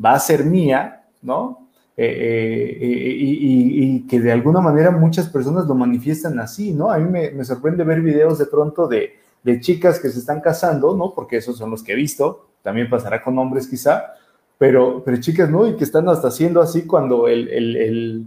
[0.05, 1.68] va a ser mía, ¿no?
[2.01, 6.93] Eh, eh, eh, y, que de alguna manera muchas personas lo manifiestan así, ¿no?
[6.93, 10.97] A mí me, sorprende ver videos de pronto de, de chicas que se están casando,
[10.97, 11.13] ¿no?
[11.13, 14.15] Porque esos son los que he visto, también pasará con hombres quizá,
[14.59, 15.67] pero, pero chicas, ¿no?
[15.67, 18.27] Y que están hasta haciendo así cuando el, el,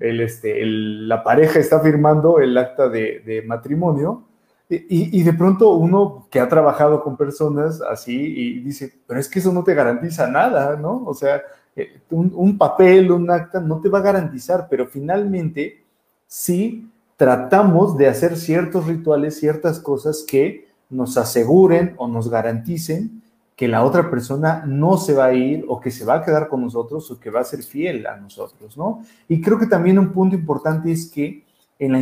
[0.00, 4.24] el, este, la pareja está firmando el acta de, de matrimonio.
[4.68, 9.28] Y, y, de pronto uno que ha trabajado con personas así y dice, pero es
[9.28, 11.04] que eso no te garantiza nada, ¿no?
[11.06, 11.40] O sea,
[11.76, 15.84] eh, un, papel, un acta no te va a garantizar, pero finalmente
[16.26, 23.22] sí tratamos de hacer ciertos rituales, ciertas cosas que nos aseguren o nos garanticen
[23.54, 26.48] que la otra persona no se va a ir o que se va a quedar
[26.48, 29.02] con nosotros o que va a ser fiel a nosotros, ¿no?
[29.28, 31.44] Y creo que también un punto importante es que
[31.78, 31.94] en,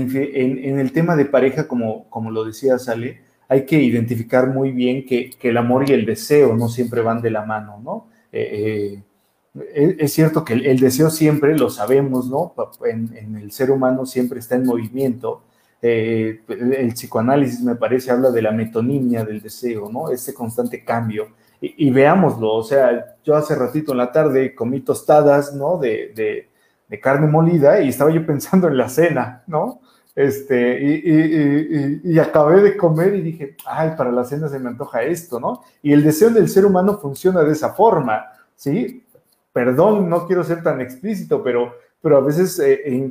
[0.79, 5.31] el tema de pareja, como, como lo decía Sale, hay que identificar muy bien que,
[5.41, 8.07] el amor y el deseo no siempre van de la mano, ¿no?
[8.33, 9.03] Eh, eh,
[9.75, 12.55] es cierto que el, deseo siempre, lo sabemos, ¿no?
[12.85, 15.43] En, el ser humano siempre está en movimiento.
[15.81, 20.11] Eh, el psicoanálisis, me parece, habla de la metonimia del deseo, ¿no?
[20.11, 21.29] Ese constante cambio
[21.77, 25.79] y, veámoslo, o sea, yo hace ratito en la tarde comí tostadas, ¿no?
[25.79, 26.51] De, de,
[27.01, 29.81] carne molida y estaba yo pensando en la cena, ¿no?
[30.15, 35.03] Este, y, y, acabé de comer y dije, ay, para la cena se me antoja
[35.03, 35.63] esto, ¿no?
[35.83, 39.04] Y el deseo del ser humano funciona de esa forma, ¿sí?
[39.55, 43.11] Perdón, no quiero ser tan explícito, pero, pero a veces eh,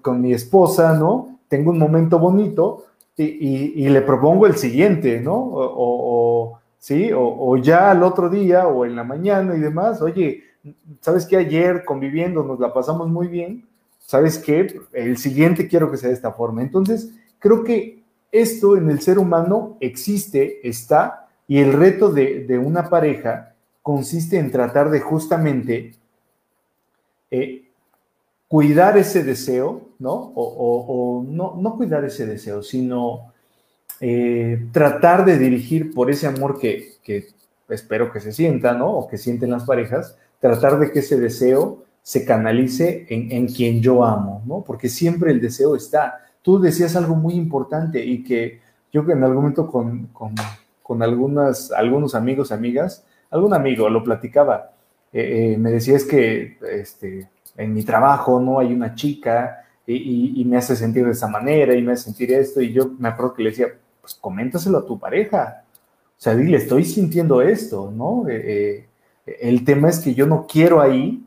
[0.00, 1.40] con, mi esposa, ¿no?
[1.48, 2.84] Tengo un momento bonito
[3.16, 5.34] y, le propongo el siguiente, ¿no?
[5.34, 7.10] o ¿sí?
[7.14, 10.42] O, ya al otro día o en la mañana y demás, oye,
[11.00, 11.36] ¿sabes qué?
[11.36, 13.68] Ayer conviviendo nos la pasamos muy bien,
[14.00, 14.80] ¿sabes qué?
[14.92, 16.62] El siguiente quiero que sea de esta forma.
[16.62, 22.88] Entonces, creo que esto en el ser humano existe, está, y el reto de, una
[22.88, 23.49] pareja
[23.82, 25.94] consiste en tratar de justamente
[27.30, 27.64] eh,
[28.48, 30.32] cuidar ese deseo, ¿no?
[30.34, 33.32] O, no, cuidar ese deseo, sino
[34.00, 36.98] eh, tratar de dirigir por ese amor que,
[37.68, 38.90] espero que se sienta, ¿no?
[38.90, 44.04] O que sienten las parejas, tratar de que ese deseo se canalice en, quien yo
[44.04, 44.64] amo, ¿no?
[44.66, 46.26] Porque siempre el deseo está.
[46.42, 48.60] Tú decías algo muy importante y que
[48.92, 50.08] yo en algún momento con,
[50.82, 54.72] con, algunas, algunos amigos, amigas, algún amigo lo platicaba,
[55.12, 60.44] eh, eh, me decía es que este, en mi trabajo no hay una chica y,
[60.44, 63.34] me hace sentir de esa manera y me hace sentir esto y yo me acuerdo
[63.34, 63.66] que le decía,
[64.00, 65.64] pues coméntaselo a tu pareja.
[66.16, 68.24] O sea, dile, estoy sintiendo esto, ¿no?
[68.28, 68.86] Eh,
[69.26, 71.24] el tema es que yo no quiero ahí,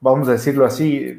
[0.00, 1.18] vamos a decirlo así,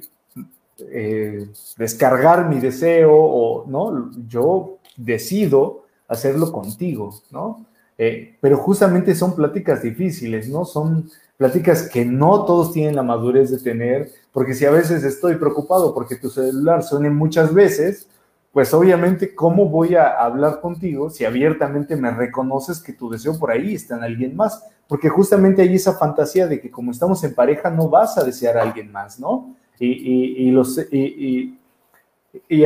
[1.77, 4.09] descargar mi deseo o, ¿no?
[4.27, 7.65] Yo decido hacerlo contigo, ¿no?
[7.97, 10.65] Pero justamente son pláticas difíciles, ¿no?
[10.65, 15.35] Son pláticas que no todos tienen la madurez de tener, porque si a veces estoy
[15.35, 18.07] preocupado porque tu celular suene muchas veces,
[18.55, 23.51] pues obviamente, ¿cómo voy a hablar contigo si abiertamente me reconoces que tu deseo por
[23.51, 24.63] ahí está en alguien más?
[24.87, 28.57] Porque justamente hay esa fantasía de que como estamos en pareja no vas a desear
[28.57, 29.53] a alguien más, ¿no?
[29.77, 31.57] Y, los, y,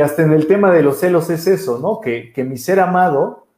[0.00, 2.00] hasta en el tema de los celos es eso, ¿no?
[2.00, 3.48] Que, mi ser amado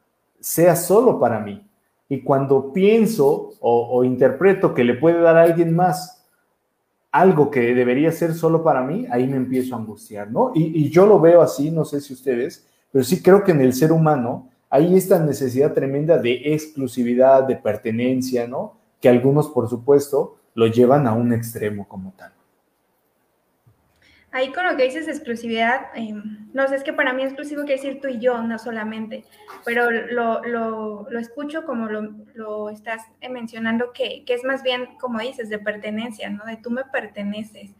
[0.43, 1.65] sea solo para mí.
[2.09, 6.25] Y cuando pienso o, interpreto que le puede dar a alguien más
[7.11, 10.51] algo que debería ser solo para mí, ahí me empiezo a angustiar, ¿no?
[10.53, 13.61] Y, y yo lo veo así, no sé si ustedes, pero sí creo que en
[13.61, 18.73] el ser humano hay esta necesidad tremenda de exclusividad, de pertenencia, ¿no?
[18.99, 22.33] Que algunos, por supuesto, lo llevan a un extremo como tal.
[24.33, 27.79] Ahí con lo que dices exclusividad, em, no sé, es que para mí exclusivo quiere
[27.79, 29.25] decir tú y yo, no solamente,
[29.63, 34.97] pero lo, lo, lo escucho como lo, lo estás mencionando, que, que, es más bien,
[34.99, 36.45] como dices, de pertenencia, ¿no?
[36.45, 37.75] De tú me perteneces.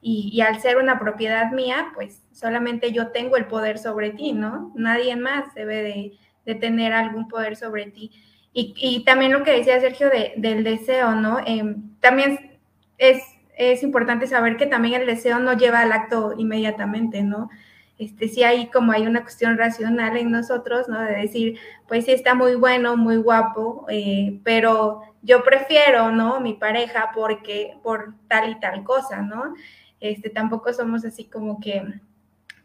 [0.00, 4.32] Y, y, al ser una propiedad mía, pues solamente yo tengo el poder sobre ti,
[4.32, 4.72] ¿no?
[4.76, 6.12] Nadie más debe de,
[6.44, 8.12] de tener algún poder sobre ti.
[8.52, 11.40] Y, y, también lo que decía Sergio de, del deseo, ¿no?
[11.44, 12.58] Em, también
[12.96, 13.20] es
[13.56, 17.50] es importante saber que también el deseo no lleva al acto inmediatamente, ¿no?
[17.98, 21.00] Este, sí hay como hay una cuestión racional en nosotros, ¿no?
[21.00, 26.40] De decir, pues sí está muy bueno, muy guapo, eh, pero yo prefiero, ¿no?
[26.40, 29.54] Mi pareja porque por tal y tal cosa, ¿no?
[30.00, 31.82] Este, tampoco somos así como que,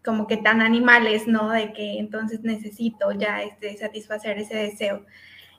[0.04, 1.50] como que tan animales, ¿no?
[1.50, 5.06] De que entonces necesito ya este, satisfacer ese deseo.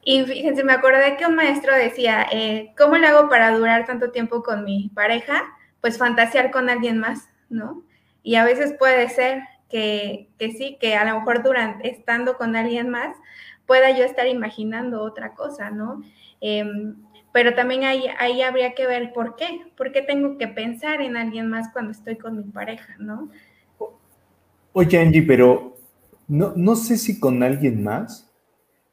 [0.05, 4.11] Y fíjense, me acordé que un maestro decía, eh, ¿cómo le hago para durar tanto
[4.11, 5.45] tiempo con mi pareja?
[5.81, 7.85] Pues fantasear con alguien más, ¿no?
[8.25, 12.91] Y a veces puede ser que, sí, que a lo mejor durante, estando con alguien
[12.91, 13.17] más,
[13.65, 16.03] pueda yo estar imaginando otra cosa, ¿no?
[16.41, 16.97] Em,
[17.33, 21.17] pero también ahí, ahí habría que ver por qué, por qué tengo que pensar en
[21.17, 23.31] alguien más cuando estoy con mi pareja, ¿no?
[24.73, 25.77] Oye, Angie, pero
[26.29, 28.32] no sé si con alguien más,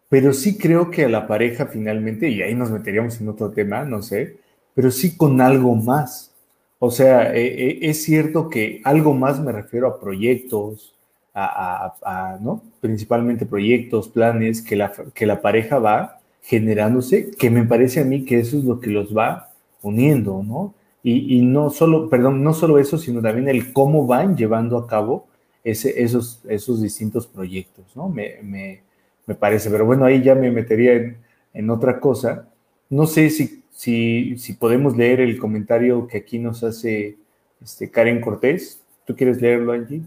[0.09, 3.85] pero sí creo que a la pareja finalmente, y ahí nos meteríamos en otro tema,
[3.85, 4.37] no sé,
[4.73, 6.33] pero sí con algo más.
[6.79, 10.95] O sea, eh, eh, es cierto que algo más me refiero a proyectos,
[11.35, 12.63] a, ¿no?
[12.81, 18.25] Principalmente proyectos, planes que la, que la pareja va generándose, que me parece a mí
[18.25, 19.51] que eso es lo que los va
[19.81, 20.73] uniendo, ¿no?
[21.01, 25.27] Y, no solo, perdón, no solo eso, sino también el cómo van llevando a cabo
[25.63, 28.09] ese, esos, esos distintos proyectos, ¿no?
[28.09, 28.81] Me, me,
[29.29, 29.69] me parece.
[29.69, 31.15] Pero bueno, ahí ya me metería
[31.53, 32.49] en, otra cosa.
[32.89, 37.15] No sé si, si, si, podemos leer el comentario que aquí nos hace
[37.61, 38.83] este, Karen Cortés.
[39.05, 40.01] ¿Tú quieres leerlo, Angie?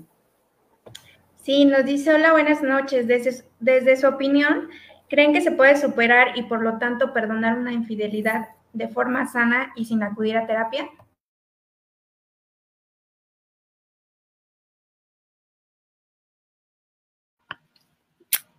[1.45, 3.07] Sí, nos dice, hola, buenas noches.
[3.07, 4.69] Desde, desde su opinión,
[5.09, 9.73] ¿creen que se puede superar y por lo tanto perdonar una infidelidad de forma sana
[9.77, 10.89] y sin acudir a terapia?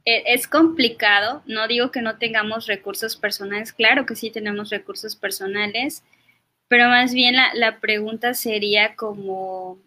[0.06, 6.04] Es complicado, no digo que no tengamos recursos personales, claro que sí tenemos recursos personales,
[6.68, 9.78] pero más bien la, pregunta sería como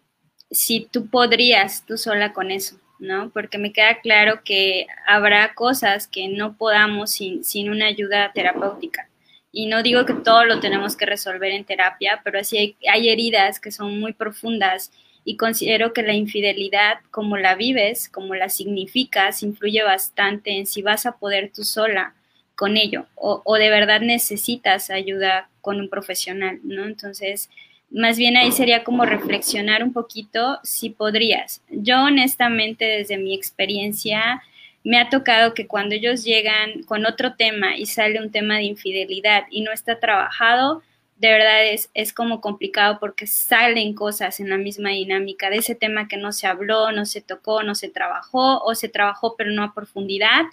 [0.49, 3.29] si tú podrías tú sola con eso, ¿no?
[3.31, 9.09] Porque me queda claro que habrá cosas que no podamos sin, sin una ayuda terapéutica.
[9.51, 13.09] Y no digo que todo lo tenemos que resolver en terapia, pero sí hay, hay
[13.09, 14.91] heridas que son muy profundas
[15.27, 20.81] y considero que la infidelidad, como la vives, como la significas, influye bastante en si
[20.81, 22.15] vas a poder tú sola
[22.55, 26.85] con ello o, de verdad necesitas ayuda con un profesional, ¿no?
[26.85, 27.49] Entonces,
[27.91, 31.61] más bien ahí sería como reflexionar un poquito si podrías.
[31.71, 34.41] Yo honestamente desde mi experiencia
[34.85, 38.63] me ha tocado que cuando ellos llegan con otro tema y sale un tema de
[38.63, 40.83] infidelidad y no está trabajado,
[41.19, 45.75] de verdad es, es como complicado porque salen cosas en la misma dinámica de ese
[45.75, 49.51] tema que no se habló, no se tocó, no se trabajó o se trabajó pero
[49.51, 50.43] no a profundidad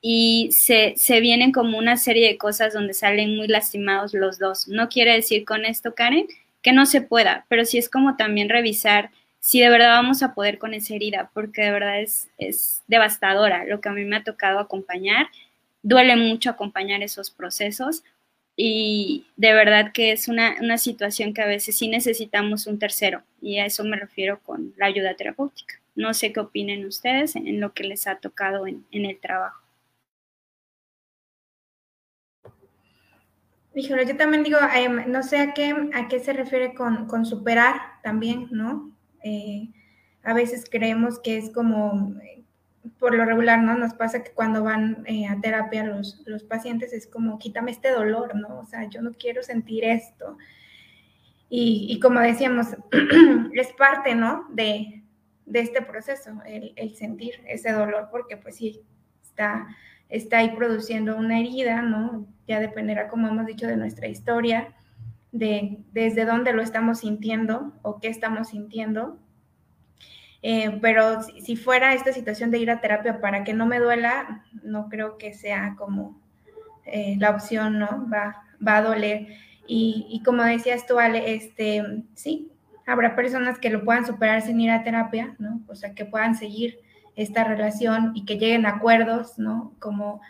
[0.00, 4.68] y se, se vienen como una serie de cosas donde salen muy lastimados los dos.
[4.68, 6.26] No quiere decir con esto, Karen,
[6.62, 9.10] que no se pueda, pero sí es como también revisar
[9.40, 13.64] si de verdad vamos a poder con esa herida, porque de verdad es, es devastadora
[13.64, 15.28] lo que a mí me ha tocado acompañar.
[15.82, 18.02] Duele mucho acompañar esos procesos,
[18.60, 23.22] y de verdad que es una, una, situación que a veces sí necesitamos un tercero
[23.40, 25.76] y a eso me refiero con la ayuda terapéutica.
[25.94, 29.62] No sé qué opinen ustedes en lo que les ha tocado en, en el trabajo.
[33.76, 37.24] Híjole, yo también digo, em, no sé a qué, a qué se refiere con, con
[37.24, 38.90] superar también, ¿no?
[39.22, 39.68] Eh,
[40.24, 42.12] a veces creemos que es como
[42.98, 43.76] por lo regular, ¿no?
[43.76, 47.90] Nos pasa que cuando van eh, a terapia los, los pacientes es como, quítame este
[47.90, 48.60] dolor, ¿no?
[48.60, 50.36] O sea, yo no quiero sentir esto.
[51.48, 52.68] Y, y como decíamos,
[53.52, 54.46] es parte, ¿no?
[54.50, 55.02] De,
[55.46, 58.82] de este proceso, el, el, sentir ese dolor, porque pues sí,
[59.22, 59.66] está,
[60.08, 62.26] está ahí produciendo una herida, ¿no?
[62.46, 64.74] Ya dependerá, como hemos dicho, de nuestra historia,
[65.32, 69.18] de desde dónde lo estamos sintiendo o qué estamos sintiendo
[70.42, 74.44] Eh, pero si, fuera esta situación de ir a terapia para que no me duela,
[74.62, 76.20] no creo que sea como
[76.84, 78.08] eh, la opción, ¿no?
[78.12, 79.28] Va, va a doler.
[79.66, 82.50] Y, y, como decías tú, Ale, este, sí,
[82.86, 85.60] habrá personas que lo puedan superar sin ir a terapia, ¿no?
[85.68, 86.78] O sea, que puedan seguir
[87.16, 89.74] esta relación y que lleguen a acuerdos, ¿no?
[89.80, 90.20] Como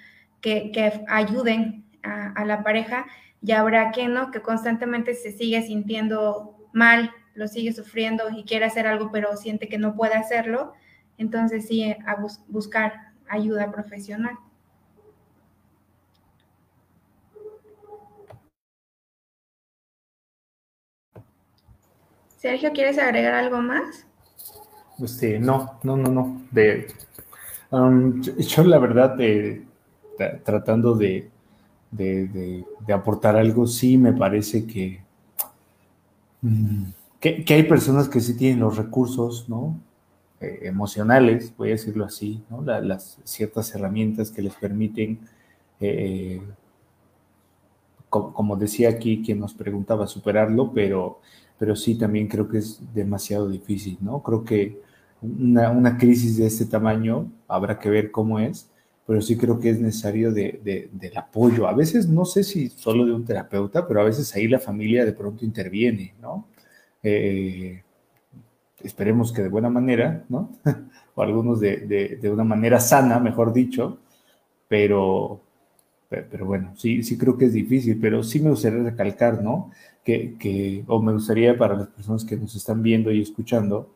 [0.41, 3.07] que, que ayuden a, a, la pareja
[3.43, 4.31] y habrá que, ¿no?
[4.31, 9.69] Que constantemente se sigue sintiendo mal, lo sigue sufriendo y quiere hacer algo, pero siente
[9.69, 10.73] que no puede hacerlo.
[11.19, 12.17] Entonces sí, a
[12.49, 14.37] buscar ayuda profesional.
[22.37, 24.05] Sergio, ¿quieres agregar algo más?
[24.99, 26.43] Este, no, no, no, no.
[26.51, 26.89] De,
[27.71, 29.17] um, yo, la verdad,
[30.45, 31.31] tratando de,
[31.93, 35.01] de, aportar algo, sí me parece que,
[36.43, 39.79] mm, que, hay personas que sí tienen los recursos, ¿no?
[40.41, 42.63] Eh, emocionales, voy a decirlo así, ¿no?
[42.63, 45.19] las ciertas herramientas que les permiten,
[45.81, 46.41] eh,
[48.09, 51.21] como, decía aquí quien nos preguntaba, superarlo, pero
[51.59, 54.23] pero sí también creo que es demasiado difícil, ¿no?
[54.23, 54.81] Creo que
[55.21, 58.71] una, crisis de este tamaño habrá que ver cómo es,
[59.07, 61.67] pero sí creo que es necesario de, del apoyo.
[61.67, 65.05] A veces no sé si solo de un terapeuta, pero a veces ahí la familia
[65.05, 66.47] de pronto interviene, ¿no?
[67.09, 67.83] Eh,
[68.83, 70.51] esperemos que de buena manera, ¿no?
[71.15, 73.99] o algunos de, de, una manera sana, mejor dicho,
[74.69, 75.41] pero,
[76.09, 79.71] pero bueno, sí, sí creo que es difícil, pero sí me gustaría recalcar, ¿no?
[80.39, 83.91] que, o me gustaría para las personas que nos están viendo y escuchando,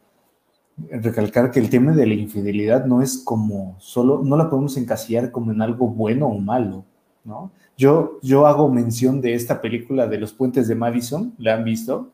[0.90, 5.30] recalcar que el tema de la infidelidad no es como solo, no la podemos encasillar
[5.30, 6.84] como en algo bueno o malo,
[7.24, 7.50] ¿no?
[7.76, 12.10] Yo, yo hago mención de esta película de los puentes de Madison, ¿la han visto?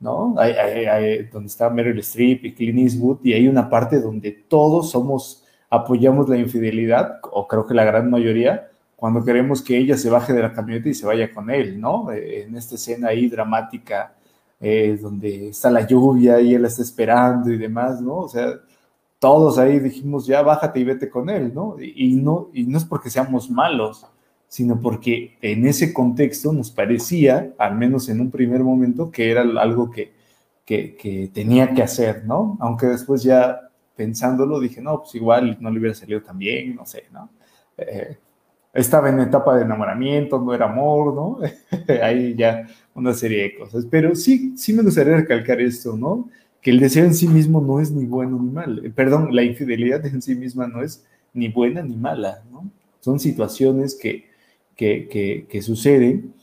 [0.00, 0.34] ¿No?
[1.30, 6.28] donde está Meryl Streep y Clint Eastwood, y hay una parte donde todos somos, apoyamos
[6.28, 10.42] la infidelidad, o creo que la gran mayoría, cuando queremos que ella se baje de
[10.42, 12.10] la camioneta y se vaya con él, ¿no?
[12.12, 14.14] Eh, en esta escena ahí dramática,
[14.60, 18.16] eh, donde está la lluvia y él está esperando y demás, ¿no?
[18.16, 18.52] O sea,
[19.18, 21.76] todos ahí dijimos, ya bájate y vete con él, ¿no?
[21.80, 24.06] Y, no, y no es porque seamos malos,
[24.50, 29.42] sino porque en ese contexto nos parecía, al menos en un primer momento, que era
[29.42, 30.12] algo que,
[30.66, 32.58] que, tenía que hacer, ¿no?
[32.60, 33.60] Aunque después ya
[33.94, 37.30] pensándolo dije, no, pues igual no le hubiera salido tan bien, no sé, ¿no?
[37.78, 38.18] Eh,
[38.74, 41.38] estaba en etapa de enamoramiento, no era amor, ¿no?
[42.02, 43.86] Ahí ya una serie de cosas.
[43.88, 46.28] Pero sí, sí me gustaría recalcar esto, ¿no?
[46.60, 48.82] Que el deseo en sí mismo no es ni bueno ni malo.
[48.82, 52.68] Eh, perdón, la infidelidad en sí misma no es ni buena ni mala, ¿no?
[52.98, 54.29] Son situaciones que,
[54.76, 56.34] que, que, suceden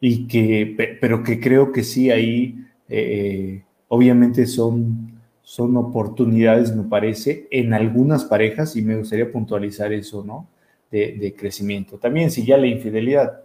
[0.00, 2.56] y que, pero que creo que sí ahí,
[2.88, 10.24] eh, obviamente son, son oportunidades, me parece, en algunas parejas y me gustaría puntualizar eso,
[10.24, 10.46] ¿no?
[10.92, 11.98] de, crecimiento.
[11.98, 13.40] También si ya la infidelidad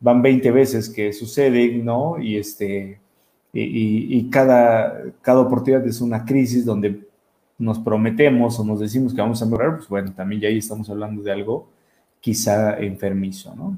[0.00, 2.20] van 20 veces que sucede, ¿no?
[2.20, 3.00] Y, este,
[3.52, 7.00] y, cada, cada oportunidad es una crisis donde
[7.58, 10.88] nos prometemos o nos decimos que vamos a mejorar, pues bueno, también ya ahí estamos
[10.90, 11.68] hablando de algo
[12.24, 13.76] quizá enfermizo, ¿no?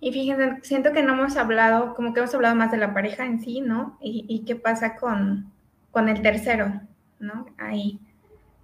[0.00, 3.24] Y fíjense, siento que no hemos hablado, como que hemos hablado más de la pareja
[3.24, 3.96] en sí, ¿no?
[4.02, 5.50] Y, y qué pasa con,
[5.90, 6.82] con el tercero,
[7.18, 7.46] ¿no?
[7.56, 8.00] Ahí.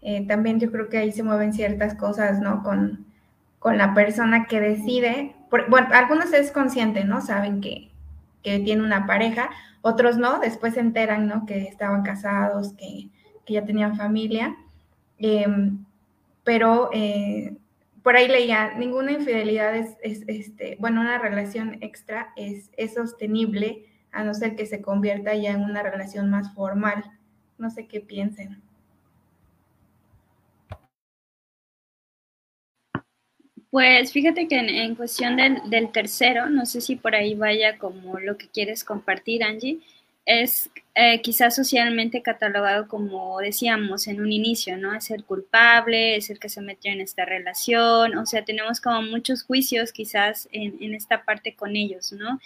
[0.03, 2.63] Eh, también yo creo que ahí se mueven ciertas cosas, ¿no?
[2.63, 3.07] Con,
[3.59, 5.35] con la persona que decide,
[5.71, 7.23] bueno, algunos es consciente, ¿no?
[7.23, 7.91] Saben que,
[8.43, 9.49] que, tiene una pareja,
[9.81, 11.47] otros no, después se enteran, ¿no?
[11.47, 13.09] Que estaban casados, que,
[13.47, 14.55] que ya tenían familia,
[15.17, 15.87] em,
[16.49, 17.55] pero eh,
[18.03, 23.85] por ahí leía, ninguna infidelidad es, es, este, bueno, una relación extra es, es sostenible
[24.13, 27.05] a no ser que se convierta ya en una relación más formal.
[27.59, 28.63] No sé qué piensen.
[33.69, 38.39] Pues fíjate que en, cuestión del, tercero, no sé si por ahí vaya como lo
[38.39, 39.81] que quieres compartir, Angie,
[40.25, 40.71] es
[41.01, 44.93] eh, quizás socialmente catalogado como decíamos en un inicio, ¿no?
[44.97, 49.03] Es el culpable, es el que se metió en esta relación, o sea, tenemos como
[49.03, 52.41] muchos juicios quizás en, en esta parte con ellos, ¿no?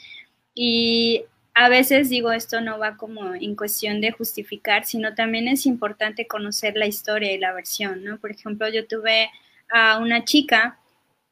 [0.55, 1.25] Y
[1.55, 6.27] a veces digo, esto no va como en cuestión de justificar, sino también es importante
[6.27, 8.19] conocer la historia y la versión, ¿no?
[8.19, 9.31] Por ejemplo, yo tuve
[9.71, 10.79] a una chica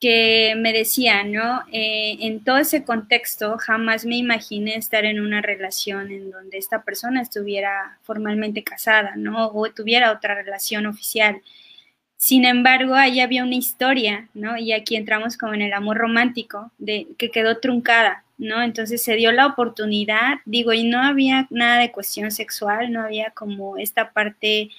[0.01, 1.63] que me decía, ¿no?
[1.71, 6.83] Eh, en todo ese contexto jamás me imaginé estar en una relación en donde esta
[6.83, 9.49] persona estuviera formalmente casada, ¿no?
[9.49, 11.43] O tuviera otra relación oficial.
[12.17, 14.57] Sin embargo, ahí había una historia, ¿no?
[14.57, 18.63] Y aquí entramos como en el amor romántico, de, que quedó truncada, ¿no?
[18.63, 23.31] Entonces se dio la oportunidad, digo, y no había nada de cuestión sexual, no había
[23.31, 24.71] como esta parte,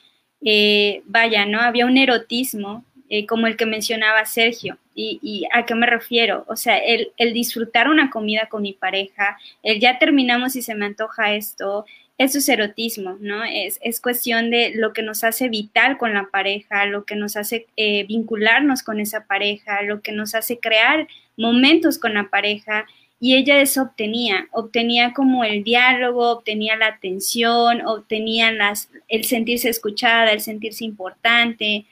[0.44, 1.62] eh, vaya, ¿no?
[1.62, 4.78] Había un erotismo eh, como el que mencionaba Sergio.
[4.96, 6.46] Y, a qué me refiero?
[6.48, 10.76] O sea, el, el, disfrutar una comida con mi pareja, el ya terminamos y se
[10.76, 11.86] me antoja esto,
[12.18, 13.44] eso es erotismo, ¿no?
[13.44, 17.36] Es, es, cuestión de lo que nos hace vital con la pareja, lo que nos
[17.36, 22.86] hace eh, vincularnos con esa pareja, lo que nos hace crear momentos con la pareja.
[23.20, 29.68] Y ella eso obtenía, obtenía como el diálogo, obtenía la atención, obtenía las, el sentirse
[29.68, 31.86] escuchada, el sentirse importante.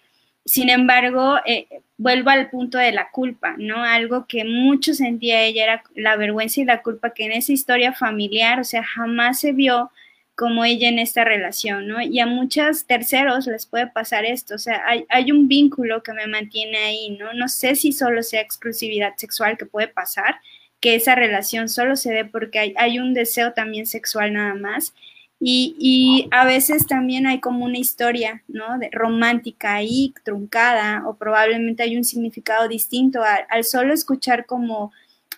[0.50, 3.84] Sin embargo, eh, vuelvo al punto de la culpa, ¿no?
[3.84, 7.94] Algo que mucho sentía ella era la vergüenza y la culpa que en esa historia
[7.94, 9.92] familiar, o sea, jamás se vio
[10.34, 12.02] como ella en esta relación, ¿no?
[12.02, 16.26] Y a muchos terceros les puede pasar esto, o sea, hay, un vínculo que me
[16.26, 17.32] mantiene ahí, ¿no?
[17.34, 20.40] No sé si solo sea exclusividad sexual que puede pasar,
[20.80, 24.96] que esa relación solo se dé porque hay, un deseo también sexual nada más.
[25.42, 28.78] Y, a veces también hay como una historia, ¿no?
[28.78, 34.92] De romántica ahí, truncada, o probablemente hay un significado distinto al solo escuchar como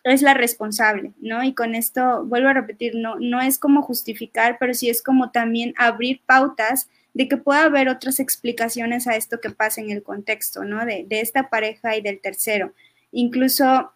[0.04, 1.43] es la responsable, ¿no?
[1.43, 5.30] Y con esto, vuelvo a repetir, no, no es como justificar, pero sí es como
[5.30, 10.04] también abrir pautas de que pueda haber otras explicaciones a esto que pasa en el
[10.04, 10.86] contexto, ¿no?
[10.86, 12.74] De, esta pareja y del tercero.
[13.12, 13.91] Incluso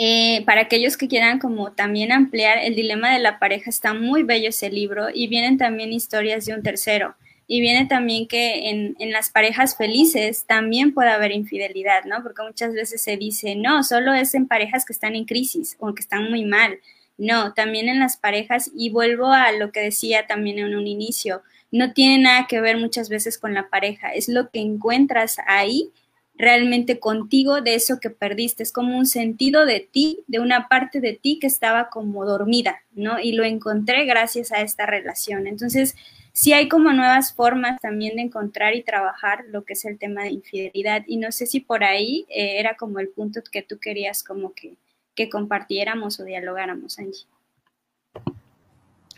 [0.00, 4.22] eh, para aquellos que quieran como también ampliar, el dilema de la pareja está muy
[4.22, 7.16] bello ese libro y vienen también historias de un tercero.
[7.48, 12.22] Y viene también que en, en, las parejas felices también puede haber infidelidad, ¿no?
[12.22, 15.92] Porque muchas veces se dice, no, solo es en parejas que están en crisis o
[15.92, 16.78] que están muy mal.
[17.16, 21.42] No, también en las parejas, y vuelvo a lo que decía también en un inicio,
[21.72, 25.90] no tiene nada que ver muchas veces con la pareja, es lo que encuentras ahí
[26.38, 31.00] realmente contigo de eso que perdiste, es como un sentido de ti, de una parte
[31.00, 33.18] de ti que estaba como dormida, ¿no?
[33.18, 35.48] Y lo encontré gracias a esta relación.
[35.48, 35.96] Entonces,
[36.32, 40.22] sí hay como nuevas formas también de encontrar y trabajar lo que es el tema
[40.22, 41.02] de infidelidad.
[41.08, 44.54] Y no sé si por ahí eh, era como el punto que tú querías como
[44.54, 44.76] que,
[45.16, 47.26] que compartiéramos o dialogáramos, Angie.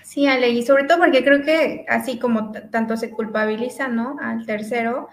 [0.03, 4.17] Sí, Ale, y sobre todo porque creo que así como tanto se culpabiliza, ¿no?
[4.21, 5.09] Al tercero,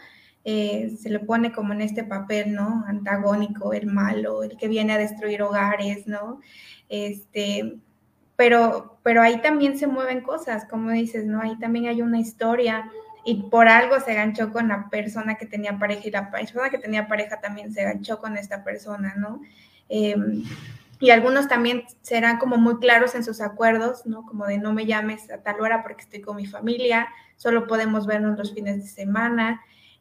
[0.50, 2.86] eh, se le pone como en este papel, ¿no?
[2.88, 6.40] Antagónico, el malo, el que viene a destruir hogares, ¿no?
[6.88, 7.80] Este,
[8.38, 11.42] pero, pero ahí también se mueven cosas, como dices, ¿no?
[11.42, 12.90] Ahí también hay una historia
[13.26, 16.78] y por algo se ganchó con la persona que tenía pareja y la persona que
[16.78, 19.42] tenía pareja también se ganchó con esta persona, ¿no?
[19.90, 20.46] Em,
[21.02, 24.26] y algunos también serán como muy claros en sus acuerdos, ¿no?
[24.26, 28.08] Como de no me llames a tal hora porque estoy con mi familia, solo podemos
[28.08, 29.60] vernos los fines de semana.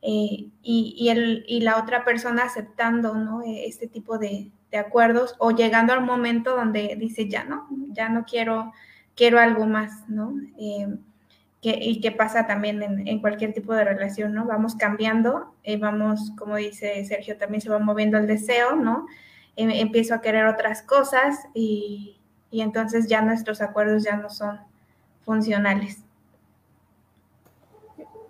[0.09, 3.43] Eh, y, el, y la otra persona aceptando, ¿no?
[3.45, 8.25] Este tipo de, de acuerdos o llegando al momento donde dice, ya no, ya no
[8.25, 8.73] quiero,
[9.17, 10.33] quiero algo más, ¿no?
[10.61, 10.97] Eh,
[11.61, 14.47] que, y que pasa también en, cualquier tipo de relación, ¿no?
[14.47, 19.09] Vamos cambiando, eh, vamos, como dice Sergio, también se va moviendo el deseo, ¿no?
[19.57, 22.21] Em, empiezo a querer otras cosas y,
[22.53, 24.61] y, entonces ya nuestros acuerdos ya no son
[25.25, 26.06] funcionales.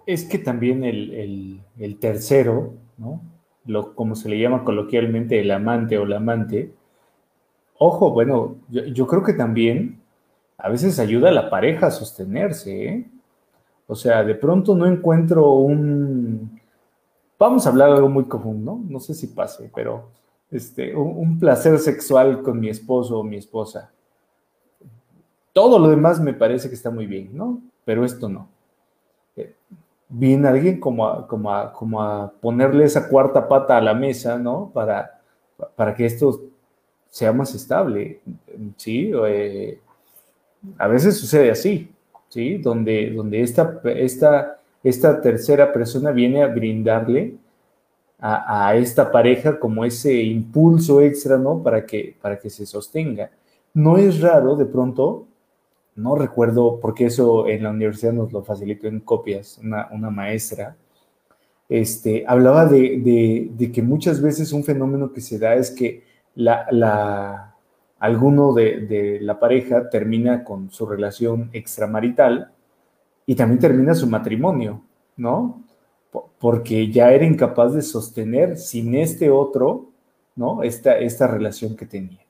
[0.06, 3.20] Es que también el, el, tercero, ¿no?
[3.66, 6.72] lo, como se le llama coloquialmente, el amante o la amante,
[7.78, 10.00] ojo, bueno, yo, creo que también
[10.58, 13.10] a veces ayuda a la pareja a sostenerse, ¿eh?
[13.88, 16.60] O sea, de pronto no encuentro un...
[17.38, 18.82] Vamos a hablar de algo muy común, ¿no?
[18.88, 20.08] No sé si pase, pero
[20.50, 23.92] este, un, placer sexual con mi esposo o mi esposa.
[25.52, 27.60] Todo lo demás me parece que está muy bien, ¿no?
[27.84, 28.48] Pero esto no.
[30.08, 34.38] Viene alguien como a, como, a, como a ponerle esa cuarta pata a la mesa,
[34.38, 34.70] ¿no?
[34.72, 35.20] Para,
[35.74, 36.42] para que esto
[37.08, 38.20] sea más estable,
[38.76, 39.10] ¿sí?
[39.26, 39.80] Eh,
[40.78, 41.90] a veces sucede así,
[42.28, 42.58] ¿sí?
[42.58, 47.34] Donde, donde esta, esta, esta tercera persona viene a brindarle
[48.18, 51.62] a, a, esta pareja como ese impulso extra, ¿no?
[51.62, 53.30] Para que, para que se sostenga.
[53.74, 55.26] No es raro de pronto
[55.96, 60.76] no recuerdo, porque eso en la universidad nos lo facilitó en copias, una, maestra,
[61.68, 67.54] este, hablaba de, que muchas veces un fenómeno que se da es que la,
[67.98, 72.52] alguno de, la pareja termina con su relación extramarital
[73.24, 74.82] y también termina su matrimonio,
[75.16, 75.64] ¿no?
[76.38, 79.90] Porque ya era incapaz de sostener sin este otro,
[80.36, 80.62] ¿no?
[80.62, 82.25] Esta, esta relación que tenía.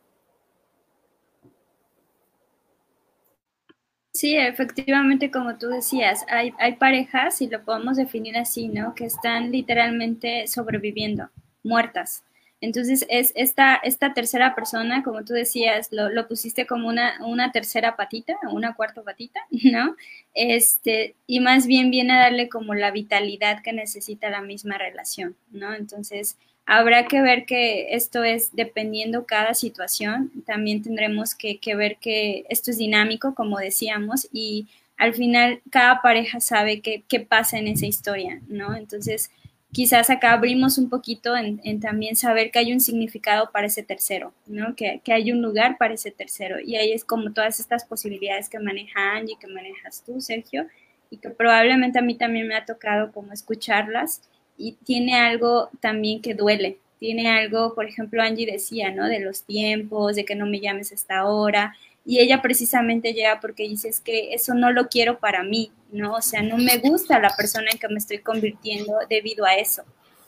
[4.16, 8.94] Sí, efectivamente, como tú decías, hay, hay parejas, y lo podemos definir así, ¿no?
[8.94, 11.28] Que están literalmente sobreviviendo,
[11.62, 12.24] muertas.
[12.62, 17.52] Entonces es esta, esta tercera persona, como tú decías, lo, lo pusiste como una, una,
[17.52, 19.94] tercera patita, una cuarta patita, ¿no?
[20.32, 25.36] Este, y más bien viene a darle como la vitalidad que necesita la misma relación,
[25.50, 25.74] ¿no?
[25.74, 31.96] Entonces habrá que ver que esto es dependiendo cada situación, también tendremos que, que ver
[31.98, 37.68] que esto es dinámico, como decíamos, y al final cada pareja sabe qué, pasa en
[37.68, 38.74] esa historia, ¿no?
[38.74, 39.30] Entonces,
[39.72, 44.32] quizás acá abrimos un poquito en, también saber que hay un significado para ese tercero,
[44.46, 44.74] ¿no?
[44.74, 46.58] Que, hay un lugar para ese tercero.
[46.60, 50.66] Y ahí es como todas estas posibilidades que maneja Angie, que manejas tú, Sergio,
[51.10, 54.22] y que probablemente a mí también me ha tocado como escucharlas
[54.58, 56.78] y tiene algo también que duele.
[56.98, 59.06] Tiene algo, por ejemplo, Angie decía, ¿no?
[59.06, 61.74] De los tiempos, de que no me llames hasta ahora,
[62.06, 66.14] y ella precisamente llega porque dice es que eso no lo quiero para mí, ¿no?
[66.14, 69.82] O sea, no me gusta la persona en que me estoy convirtiendo debido a eso.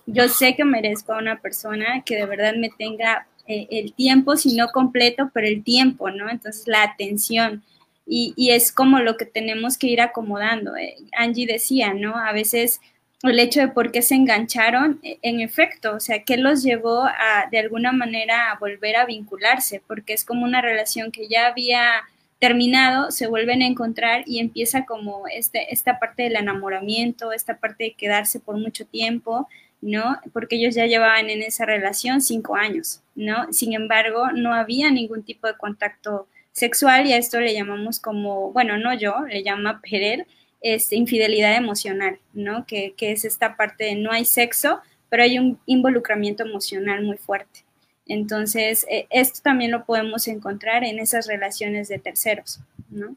[0.04, 4.36] Yo sé que merezco a una persona que de verdad me tenga eh, el tiempo,
[4.36, 6.28] si no completo, pero el tiempo, ¿no?
[6.28, 7.62] Entonces la atención.
[8.04, 10.74] Y, y es como lo que tenemos que ir acomodando.
[10.76, 12.16] Eh, Angie decía, ¿no?
[12.16, 12.80] A veces
[13.22, 17.02] el hecho de por qué se engancharon, e, en efecto, o sea, qué los llevó
[17.04, 21.46] a, de alguna manera, a volver a vincularse, porque es como una relación que ya
[21.46, 22.04] había
[22.38, 27.84] terminado, se vuelven a encontrar y empieza como este, esta parte del enamoramiento, esta parte
[27.84, 29.48] de quedarse por mucho tiempo,
[29.80, 30.18] ¿no?
[30.32, 33.52] Porque ellos ya llevaban en esa relación cinco años, ¿no?
[33.52, 38.52] Sin embargo, no había ningún tipo de contacto sexual y a esto le llamamos como,
[38.52, 40.26] bueno, no yo, le llama Perel,
[40.60, 42.66] este, infidelidad emocional, ¿no?
[42.66, 47.64] Que, es esta parte de no hay sexo, pero hay un involucramiento emocional muy fuerte.
[48.06, 53.14] Entonces, eh, esto también lo podemos encontrar en esas relaciones de terceros, ¿no?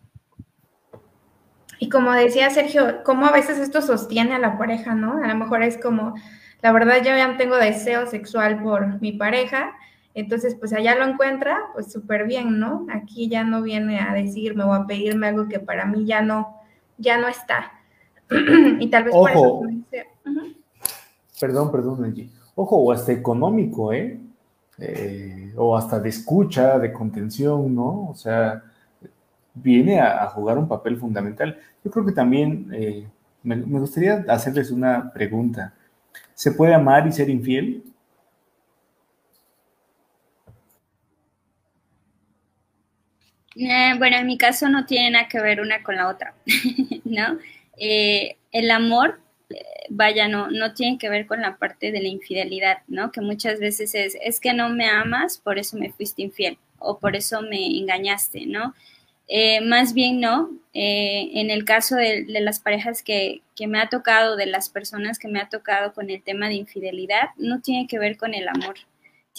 [1.79, 5.17] Y como decía Sergio, cómo a veces esto sostiene a la pareja, ¿no?
[5.23, 6.13] A lo mejor es como,
[6.61, 9.73] la verdad yo ya tengo deseo sexual por mi pareja,
[10.13, 12.85] entonces pues allá lo encuentra, pues súper bien, ¿no?
[12.93, 16.61] Aquí ya no viene a decirme o a pedirme algo que para mí ya no,
[17.02, 17.72] ya no está.
[18.80, 19.62] y tal vez por eso
[21.39, 22.30] Perdón, perdón, Angie.
[22.54, 24.20] Ojo, o hasta económico, ¿eh?
[24.78, 25.54] ¿eh?
[25.58, 28.10] O hasta de escucha, de contención, ¿no?
[28.10, 28.64] O sea,
[29.54, 31.58] viene a, jugar un papel fundamental.
[31.84, 33.08] Yo creo que también eh,
[33.43, 35.74] me, gustaría hacerles una pregunta.
[36.36, 37.84] ¿Se puede amar y ser infiel?
[43.56, 46.34] Eh, bueno, en mi caso no tiene nada que ver una con la otra,
[47.04, 47.38] ¿no?
[47.78, 52.08] Eh, el amor, eh, vaya, no, no tiene que ver con la parte de la
[52.08, 53.12] infidelidad, ¿no?
[53.12, 56.99] Que muchas veces es, es que no me amas, por eso me fuiste infiel o
[56.99, 58.74] por eso me engañaste, ¿no?
[59.64, 64.36] más bien no, en el caso de, de las parejas que, que, me ha tocado,
[64.36, 67.97] de las personas que me ha tocado con el tema de infidelidad, no tiene que
[67.97, 68.76] ver con el amor,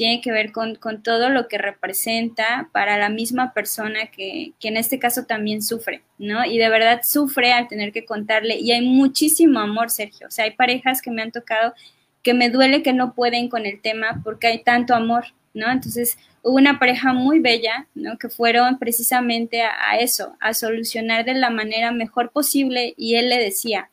[0.03, 4.77] tiene que ver con, todo lo que representa para la misma persona que, que, en
[4.77, 6.45] este caso también sufre, ¿no?
[6.45, 10.47] Y de verdad sufre al tener que contarle, y hay muchísimo amor, Sergio, o sea,
[10.47, 11.73] hay parejas que me han tocado
[12.25, 15.71] que me duele que no pueden con el tema porque hay tanto amor, ¿no?
[15.71, 18.19] Entonces, hubo una pareja muy bella, ¿no?
[18.19, 23.39] Que fueron precisamente a eso, a solucionar de la manera mejor posible, y él le
[23.39, 23.89] decía,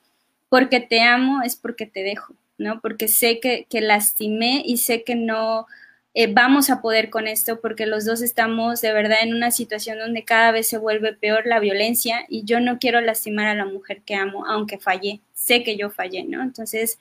[0.50, 2.82] porque te amo es porque te dejo, ¿no?
[2.82, 5.68] Porque sé que, que lastimé y sé que no,
[6.16, 10.00] eh, vamos a poder con esto porque los dos estamos de verdad en una situación
[10.00, 13.66] donde cada vez se vuelve peor la violencia y yo no quiero lastimar a la
[13.66, 16.42] mujer que amo, aunque fallé, sé que yo fallé, ¿no?
[16.42, 17.00] Entonces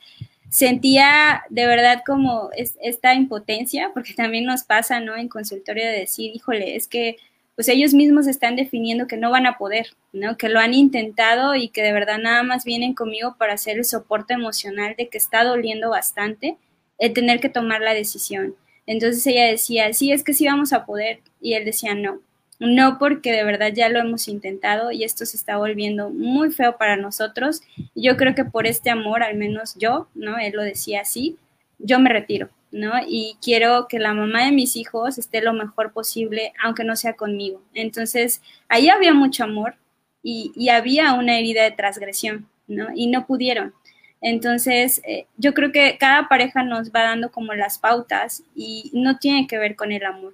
[0.50, 5.16] sentía de verdad como esta impotencia, porque también nos pasa, ¿no?
[5.16, 7.16] En consultorio de decir, híjole, es que
[7.54, 10.36] pues ellos mismos están definiendo que no van a poder, ¿no?
[10.36, 13.84] Que lo han intentado y que de verdad nada más vienen conmigo para hacer el
[13.84, 16.56] soporte emocional de que está doliendo bastante
[16.98, 18.54] el tener que tomar la decisión.
[18.89, 21.20] Entonces ella decía, sí, es que sí vamos a poder.
[21.43, 22.22] Y él decía, no,
[22.59, 26.78] no porque de verdad ya lo hemos intentado y esto se está volviendo muy feo
[26.78, 27.61] para nosotros.
[27.95, 30.39] yo creo que por este amor, al menos yo, ¿no?
[30.39, 31.36] Él lo decía así,
[31.78, 32.93] yo me retiro, ¿no?
[33.07, 37.12] Y quiero que la mamá de mis hijos esté lo mejor posible, aunque no sea
[37.12, 37.61] conmigo.
[37.74, 39.74] Entonces, ahí había mucho amor
[40.22, 42.89] y, y había una herida de transgresión, ¿no?
[42.95, 43.74] Y no pudieron.
[44.21, 49.19] Entonces, eh, yo creo que cada pareja nos va dando como las pautas y no
[49.19, 50.33] tiene que ver con el amor.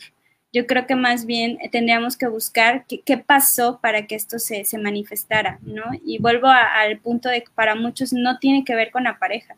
[0.52, 4.78] Yo creo que más bien tendríamos que buscar qué, pasó para que esto se, se
[4.78, 5.82] manifestara, ¿no?
[6.04, 9.56] Y vuelvo al punto de que para muchos no tiene que ver con la pareja.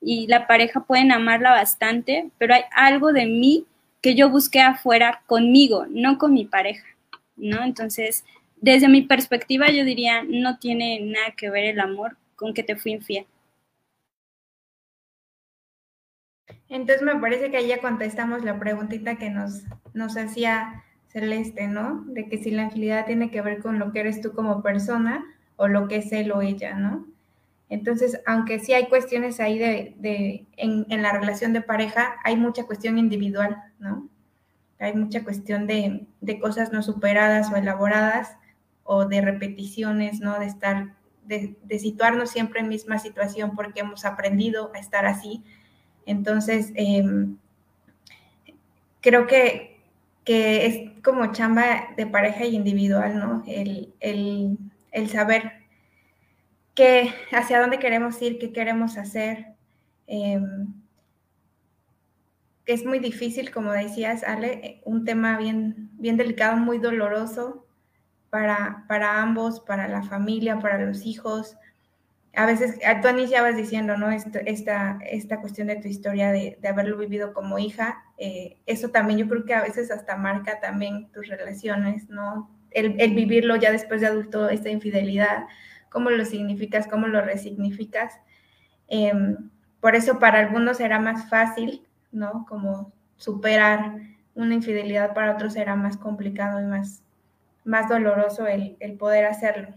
[0.00, 3.66] Y la pareja pueden amarla bastante, pero hay algo de mí
[4.00, 6.86] que yo busqué afuera conmigo, no con mi pareja,
[7.34, 7.64] ¿no?
[7.64, 8.24] Entonces,
[8.60, 12.76] desde mi perspectiva, yo diría, no tiene nada que ver el amor con que te
[12.76, 13.26] fui infiel.
[16.68, 19.62] Entonces me parece que ahí ya contestamos la preguntita que nos,
[19.94, 22.04] nos hacía Celeste, ¿no?
[22.08, 25.24] De que si la infidelidad tiene que ver con lo que eres tú como persona
[25.56, 27.06] o lo que es él o ella, ¿no?
[27.68, 32.64] Entonces, aunque sí hay cuestiones ahí de, en, en, la relación de pareja, hay mucha
[32.64, 34.08] cuestión individual, ¿no?
[34.78, 38.36] Hay mucha cuestión de, de cosas no superadas o elaboradas
[38.84, 40.38] o de repeticiones, ¿no?
[40.38, 40.94] De estar,
[41.24, 45.42] de, de situarnos siempre en misma situación porque hemos aprendido a estar así
[46.06, 47.36] entonces, em,
[49.00, 49.80] creo que,
[50.24, 53.42] que, es como chamba de pareja y individual, ¿no?
[53.46, 54.58] El, el,
[54.92, 55.52] el saber
[56.74, 59.54] qué, hacia dónde queremos ir, qué queremos hacer.
[60.06, 60.40] Eh,
[62.66, 67.66] es muy difícil, como decías, Ale, un tema bien, bien delicado, muy doloroso
[68.30, 71.56] para, para ambos, para la familia, para los hijos
[72.36, 74.10] a veces, tú iniciabas diciendo, ¿no?
[74.10, 79.26] Esta, esta, cuestión de tu historia de, haberlo vivido como hija, eh, eso también yo
[79.26, 82.50] creo que a veces hasta marca también tus relaciones, ¿no?
[82.70, 85.46] El, vivirlo ya después de adulto, esta infidelidad,
[85.88, 88.20] cómo lo significas, cómo lo resignificas.
[88.86, 92.44] Em, por eso para algunos será más fácil, ¿no?
[92.46, 93.94] Como superar
[94.34, 97.02] una infidelidad, para otros será más complicado y más,
[97.64, 99.74] más doloroso el poder hacerlo.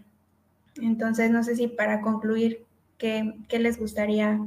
[0.76, 2.64] Entonces, no sé si para concluir,
[2.98, 4.38] ¿qué, les gustaría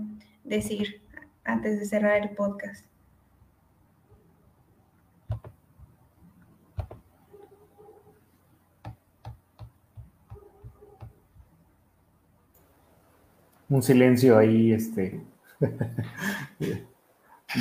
[0.43, 1.01] decir
[1.43, 2.85] antes de cerrar el podcast?
[13.69, 15.19] Un silencio ahí, este.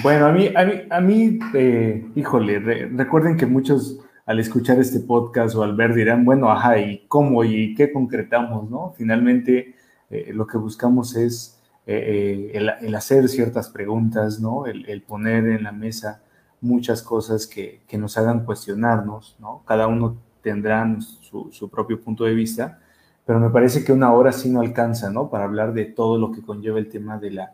[0.02, 5.00] bueno, a mí, a mí, a mí eh, híjole, recuerden que muchos al escuchar este
[5.00, 8.70] podcast o al ver dirán, bueno, ajá, ¿y cómo y qué concretamos?
[8.70, 8.94] ¿no?
[8.96, 9.74] Finalmente,
[10.10, 14.66] eh, lo que buscamos es eh, eh, el, hacer ciertas preguntas, ¿no?
[14.66, 16.22] El, poner en la mesa
[16.60, 19.62] muchas cosas que, que, nos hagan cuestionarnos, ¿no?
[19.66, 22.78] Cada uno tendrá su, su, propio punto de vista,
[23.26, 25.28] pero me parece que una hora sí no alcanza, ¿no?
[25.28, 27.52] Para hablar de todo lo que conlleva el tema de la,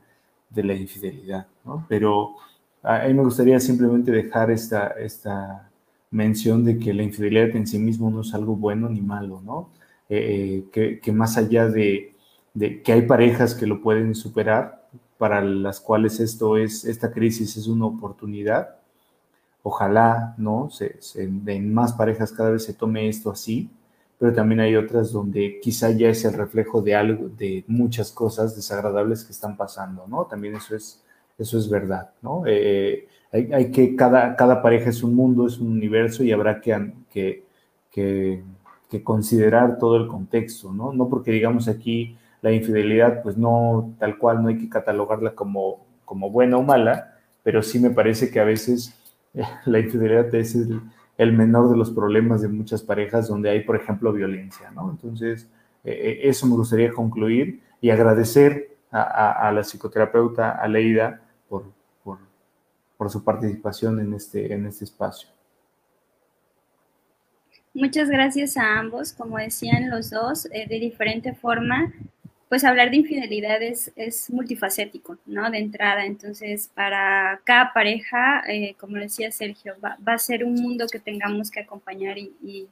[0.51, 1.87] de la infidelidad, ¿no?
[1.89, 2.35] Pero
[2.83, 5.68] a mí me gustaría simplemente dejar esta, esta
[6.11, 9.71] mención de que la infidelidad en sí mismo no es algo bueno ni malo, ¿no?
[10.09, 12.15] Eh, eh, que, más allá de,
[12.85, 14.89] que hay parejas que lo pueden superar,
[15.19, 18.77] para las cuales esto es, esta crisis es una oportunidad,
[19.63, 20.71] ojalá, ¿no?
[20.71, 23.69] Se, en más parejas cada vez se tome esto así,
[24.19, 28.57] pero también hay otras donde quizá ya es el reflejo de algo, de muchas cosas
[28.57, 30.25] desagradables que están pasando, ¿no?
[30.25, 31.03] También eso es,
[31.39, 32.45] eso es verdad, ¿no?
[32.47, 36.93] Eh, hay, que, cada, cada pareja es un mundo, es un universo y habrá que,
[37.11, 37.45] que,
[37.93, 40.93] que, considerar todo el contexto, ¿no?
[40.93, 45.85] No porque digamos aquí la infidelidad, pues no, tal cual, no hay que catalogarla como,
[46.05, 48.95] como buena o mala, pero sí me parece que a veces
[49.67, 50.57] la infidelidad es
[51.19, 54.91] el, menor de los problemas de muchas parejas donde hay, por ejemplo, violencia, ¿no?
[54.91, 55.49] Entonces,
[55.85, 61.65] eh, eh, eso me gustaría concluir y agradecer a, a, a la psicoterapeuta Aleida por,
[62.99, 65.31] por su participación en este, en este espacio.
[67.73, 71.93] Muchas gracias a ambos, como decían los dos, eh, de diferente forma,
[72.49, 73.93] pues hablar de infidelidad es,
[74.31, 75.49] multifacético, ¿no?
[75.49, 80.87] De entrada, entonces para cada pareja, eh, como decía Sergio, va, a ser un mundo
[80.91, 82.69] que tengamos que acompañar y,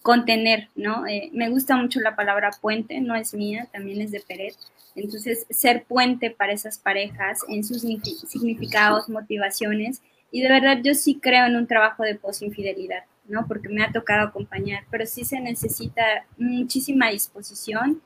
[0.00, 1.04] contener, ¿no?
[1.08, 4.54] Eh, me gusta mucho la palabra puente, no es mía, también es de Peret.
[4.96, 10.02] Entonces, ser puente para esas parejas en sus significados, motivaciones.
[10.30, 13.46] Y de verdad yo sí creo en un trabajo de posinfidelidad, ¿no?
[13.46, 16.02] Porque me ha tocado acompañar, pero sí se necesita
[16.38, 18.00] muchísima disposición,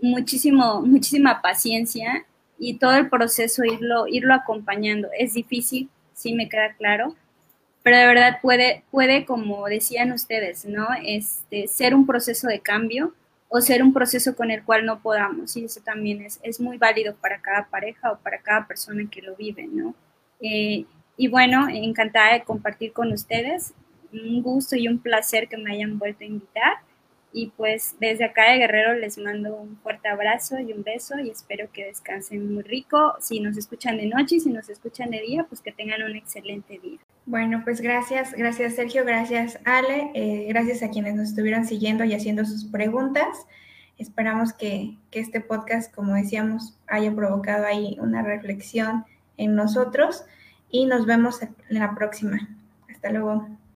[0.00, 2.24] muchísimo, muchísima paciencia
[2.58, 5.08] y todo el proceso irlo, irlo acompañando.
[5.18, 7.16] Es difícil, sí me queda claro,
[7.82, 10.88] pero de verdad puede, puede, como decían ustedes, ¿no?
[11.04, 13.14] Este, ser un proceso de cambio
[13.48, 16.78] o ser un proceso con el cual no podamos, y eso también es, es muy
[16.78, 19.94] válido para cada pareja o para cada persona que lo vive, ¿no?
[20.40, 20.84] Eh,
[21.16, 23.72] y bueno, encantada de compartir con ustedes,
[24.12, 26.72] un gusto y un placer que me hayan vuelto a invitar.
[27.32, 31.30] Y pues desde acá de Guerrero les mando un fuerte abrazo y un beso y
[31.30, 33.14] espero que descansen muy rico.
[33.20, 36.16] Si nos escuchan de noche y si nos escuchan de día, pues que tengan un
[36.16, 36.98] excelente día.
[37.26, 42.14] Bueno, pues gracias, gracias Sergio, gracias Ale, eh, gracias a quienes nos estuvieron siguiendo y
[42.14, 43.46] haciendo sus preguntas.
[43.98, 49.04] Esperamos que, que este podcast, como decíamos, haya provocado ahí una reflexión
[49.38, 50.24] en nosotros
[50.70, 52.48] y nos vemos en la próxima.
[52.88, 53.56] Hasta luego.